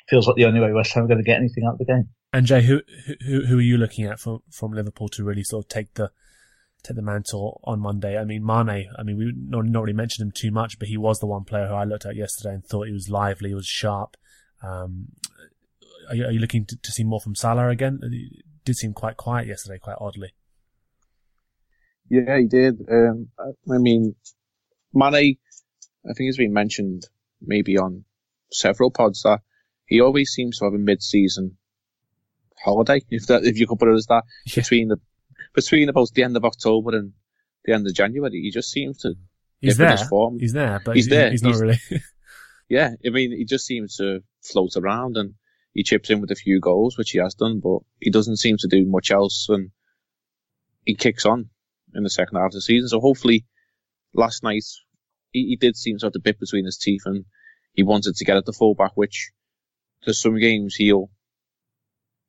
[0.09, 1.85] feels like the only way West Ham are going to get anything out of the
[1.85, 2.09] game.
[2.33, 2.81] And Jay, who
[3.27, 6.13] who who are you looking at from from Liverpool to really sort of take the
[6.85, 8.17] take the mantle on Monday?
[8.17, 8.89] I mean, Mane.
[8.97, 11.45] I mean, we not not really mentioned him too much, but he was the one
[11.45, 14.17] player who I looked at yesterday and thought he was lively, he was sharp.
[14.63, 15.09] Um,
[16.11, 18.01] are you, are you looking to, to see more from Salah again?
[18.03, 20.35] It did seem quite quiet yesterday, quite oddly.
[22.09, 22.81] Yeah, he did.
[22.91, 24.17] Um, I mean,
[24.93, 25.37] Mane,
[26.09, 27.05] I think has been mentioned
[27.41, 28.05] maybe on
[28.53, 29.41] several pods that
[29.87, 31.57] he always seems to have a mid-season
[32.63, 34.57] holiday, if that if you could put it as that, yeah.
[34.57, 34.99] between the
[35.55, 37.13] between about the end of October and
[37.65, 38.41] the end of January.
[38.41, 39.15] He just seems to
[39.61, 39.93] he's there.
[39.93, 40.39] His form.
[40.39, 41.31] He's there, but he's, he's there.
[41.31, 41.81] He's not he's, really.
[42.69, 45.35] yeah, I mean, he just seems to float around and
[45.73, 48.57] he chips in with a few goals, which he has done, but he doesn't seem
[48.59, 49.71] to do much else, and
[50.85, 51.51] he kicks on
[51.95, 52.89] in the second half of the season.
[52.89, 53.47] So hopefully
[54.15, 54.65] last night
[55.33, 57.25] he, he, did seem to have the bit between his teeth and
[57.75, 59.31] he wanted to get at the fullback, which
[60.05, 61.11] there's some games he'll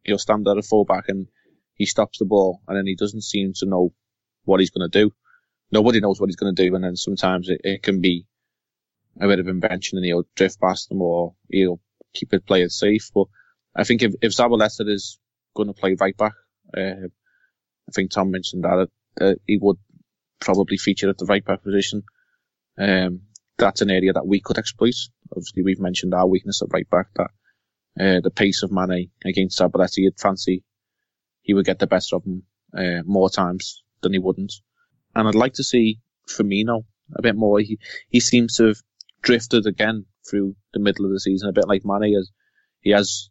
[0.03, 1.27] he'll stand at a fullback and
[1.75, 3.93] he stops the ball and then he doesn't seem to know
[4.43, 5.13] what he's going to do.
[5.71, 8.25] Nobody knows what he's going to do, and then sometimes it, it can be
[9.19, 11.79] a bit of invention and he'll drift past them or he'll
[12.13, 13.09] keep his players safe.
[13.13, 13.27] But
[13.75, 15.19] I think if, if Zabaleta is
[15.55, 16.33] going to play right back,
[16.75, 18.87] uh, I think Tom mentioned that
[19.19, 19.77] uh, he would
[20.39, 22.03] probably feature at the right back position.
[22.77, 23.21] Um,
[23.57, 24.95] that's an area that we could exploit.
[25.31, 27.31] Obviously, we've mentioned our weakness at right back, that
[27.99, 30.63] uh, the pace of Mane against Zabaleta, you'd fancy
[31.41, 32.43] he would get the best of him
[32.77, 34.53] uh, more times than he wouldn't.
[35.15, 35.99] And I'd like to see
[36.29, 36.85] Firmino
[37.15, 37.59] a bit more.
[37.59, 38.77] He he seems to have
[39.21, 42.15] drifted again through the middle of the season, a bit like Mane.
[42.15, 42.31] Has,
[42.81, 43.29] he has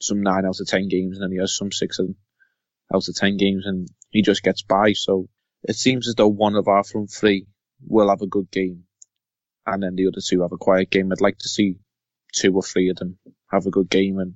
[0.00, 3.36] some nine out of ten games, and then he has some six out of ten
[3.36, 4.92] games, and he just gets by.
[4.92, 5.28] So
[5.62, 7.46] it seems as though one of our front three
[7.86, 8.84] will have a good game,
[9.66, 11.10] and then the other two have a quiet game.
[11.12, 11.76] I'd like to see
[12.34, 13.18] two or three of them
[13.50, 14.34] have a good game, and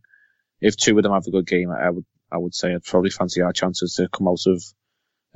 [0.61, 3.11] if two of them have a good game, I would I would say I'd probably
[3.11, 4.63] fancy our chances to come out of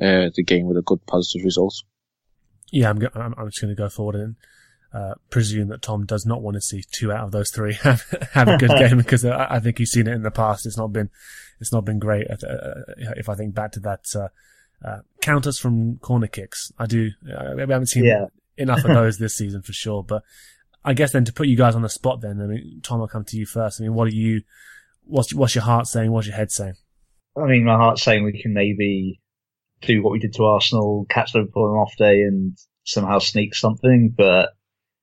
[0.00, 1.74] uh, the game with a good positive result.
[2.72, 4.36] Yeah, I'm I'm, I'm just going to go forward and
[4.92, 8.02] uh, presume that Tom does not want to see two out of those three have,
[8.32, 10.66] have a good game because I, I, think he's seen it in the past.
[10.66, 11.10] It's not been
[11.60, 12.26] it's not been great.
[12.28, 12.36] Uh,
[13.16, 14.28] if I think back to that uh,
[14.84, 16.72] uh, counters from corner kicks.
[16.78, 17.10] I do.
[17.24, 18.26] Uh, we haven't seen yeah.
[18.56, 20.02] enough of those this season for sure.
[20.02, 20.22] But
[20.84, 23.08] I guess then to put you guys on the spot, then I mean, Tom, I'll
[23.08, 23.80] come to you first.
[23.80, 24.42] I mean, what are you?
[25.04, 26.10] What's what's your heart saying?
[26.10, 26.74] What's your head saying?
[27.36, 29.20] I mean, my heart's saying we can maybe
[29.82, 33.54] do what we did to Arsenal, catch Liverpool on an off day, and somehow sneak
[33.54, 34.14] something.
[34.16, 34.50] But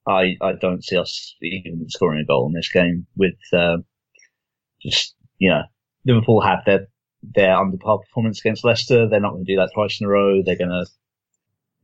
[0.08, 3.08] I I don't see us even scoring a goal in this game.
[3.16, 3.78] With uh,
[4.82, 5.64] just you know,
[6.06, 6.88] Liverpool had their
[7.24, 9.08] their underpowered performance against Leicester.
[9.10, 10.42] They're not going to do that twice in a row.
[10.44, 10.86] They're going to,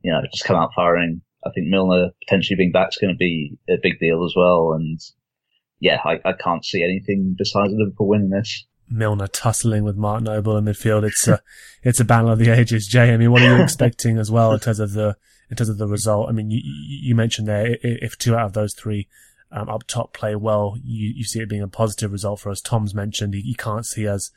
[0.02, 1.22] you know, just come out firing.
[1.44, 4.72] I think Milner potentially being back is going to be a big deal as well.
[4.72, 4.98] And
[5.80, 8.64] yeah, I, I can't see anything besides Liverpool winning this.
[8.88, 11.04] Milner tussling with Mark Noble in midfield.
[11.04, 11.40] It's a,
[11.82, 12.86] it's a battle of the ages.
[12.86, 15.16] Jay, I mean, what are you expecting as well in terms of the,
[15.50, 16.28] in terms of the result?
[16.28, 19.08] I mean, you, you mentioned there, if two out of those three,
[19.52, 22.60] um, up top play well, you, you see it being a positive result for us.
[22.60, 24.30] Tom's mentioned you can't see us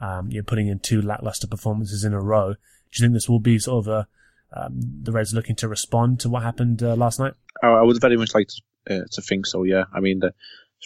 [0.00, 2.52] um, you're putting in two lackluster performances in a row.
[2.52, 2.58] Do
[2.94, 4.08] you think this will be sort of a,
[4.52, 7.34] um, the Reds looking to respond to what happened uh, last night?
[7.62, 9.64] I would very much like to, uh, to think so.
[9.64, 10.32] Yeah, I mean, the,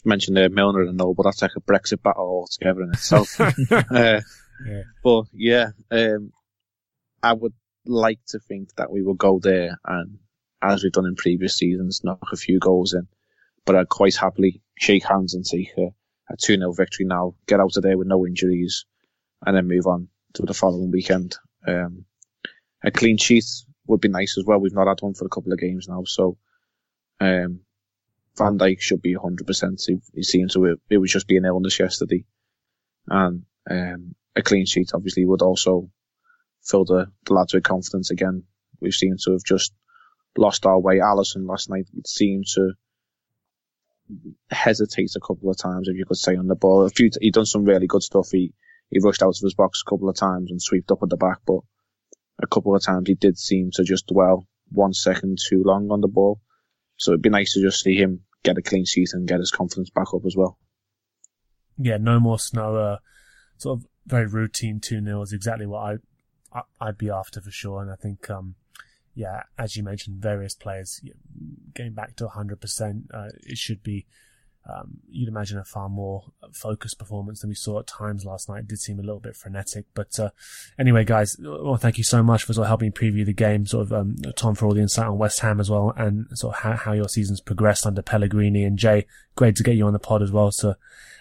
[0.04, 3.38] mentioned there Milner and all, but that's like a Brexit battle altogether in itself.
[3.40, 4.20] uh,
[4.66, 4.82] yeah.
[5.04, 6.32] But yeah, um,
[7.22, 7.52] I would
[7.86, 10.18] like to think that we will go there and,
[10.62, 13.08] as we've done in previous seasons, knock a few goals in.
[13.64, 15.88] But I'd quite happily shake hands and take a,
[16.30, 18.86] a 2 0 victory now, get out of there with no injuries,
[19.44, 21.36] and then move on to the following weekend.
[21.66, 22.04] Um,
[22.84, 23.44] a clean sheet
[23.86, 24.58] would be nice as well.
[24.58, 26.38] We've not had one for a couple of games now, so
[27.20, 27.60] um,
[28.36, 29.84] Van Dijk should be 100%.
[29.86, 32.24] He, he seems to, it was just being illness yesterday.
[33.06, 35.90] And, um, a clean sheet obviously would also
[36.64, 38.44] fill the, the lads with confidence again.
[38.80, 39.72] We seem to have just
[40.36, 40.98] lost our way.
[40.98, 42.72] Alisson last night seemed to
[44.50, 46.84] hesitate a couple of times, if you could say, on the ball.
[46.84, 48.28] A few, he done some really good stuff.
[48.30, 48.52] He,
[48.90, 51.16] he rushed out of his box a couple of times and swept up at the
[51.16, 51.60] back, but
[52.42, 56.00] a couple of times he did seem to just dwell one second too long on
[56.00, 56.40] the ball.
[56.96, 59.50] So it'd be nice to just see him get a clean sheet and get his
[59.50, 60.58] confidence back up as well.
[61.78, 62.76] Yeah, no more snow.
[62.76, 62.96] Uh,
[63.56, 65.96] sort of very routine 2 0 is exactly what I,
[66.54, 67.82] I, would be after for sure.
[67.82, 68.54] And I think, um,
[69.14, 71.00] yeah, as you mentioned, various players
[71.74, 74.06] getting back to 100%, uh, it should be
[74.66, 78.60] um, you'd imagine a far more focused performance than we saw at times last night.
[78.60, 80.30] It did seem a little bit frenetic, but uh,
[80.78, 83.66] anyway, guys, well, thank you so much for sort of helping preview the game.
[83.66, 86.54] Sort of um, Tom for all the insight on West Ham as well, and sort
[86.54, 89.06] of how, how your season's progressed under Pellegrini and Jay.
[89.34, 90.76] Great to get you on the pod as well to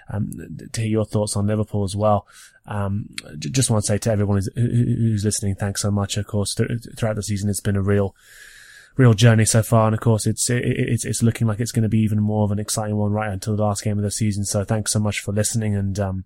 [0.10, 0.32] um,
[0.74, 2.28] to hear your thoughts on Liverpool as well.
[2.68, 6.18] Um, just want to say to everyone who's, who's listening, thanks so much.
[6.18, 8.16] Of course, th- throughout the season, it's been a real
[8.98, 9.88] real journey so far.
[9.88, 12.44] And of course, it's it, it's it's looking like it's going to be even more
[12.44, 14.46] of an exciting one right until the last game of the season.
[14.46, 16.26] So thanks so much for listening, and um,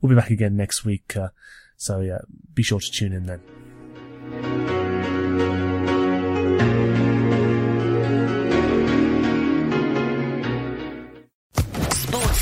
[0.00, 1.16] we'll be back again next week.
[1.16, 1.28] Uh,
[1.76, 2.18] so yeah,
[2.54, 3.40] be sure to tune in then.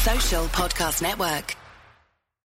[0.07, 1.57] Social Podcast Network.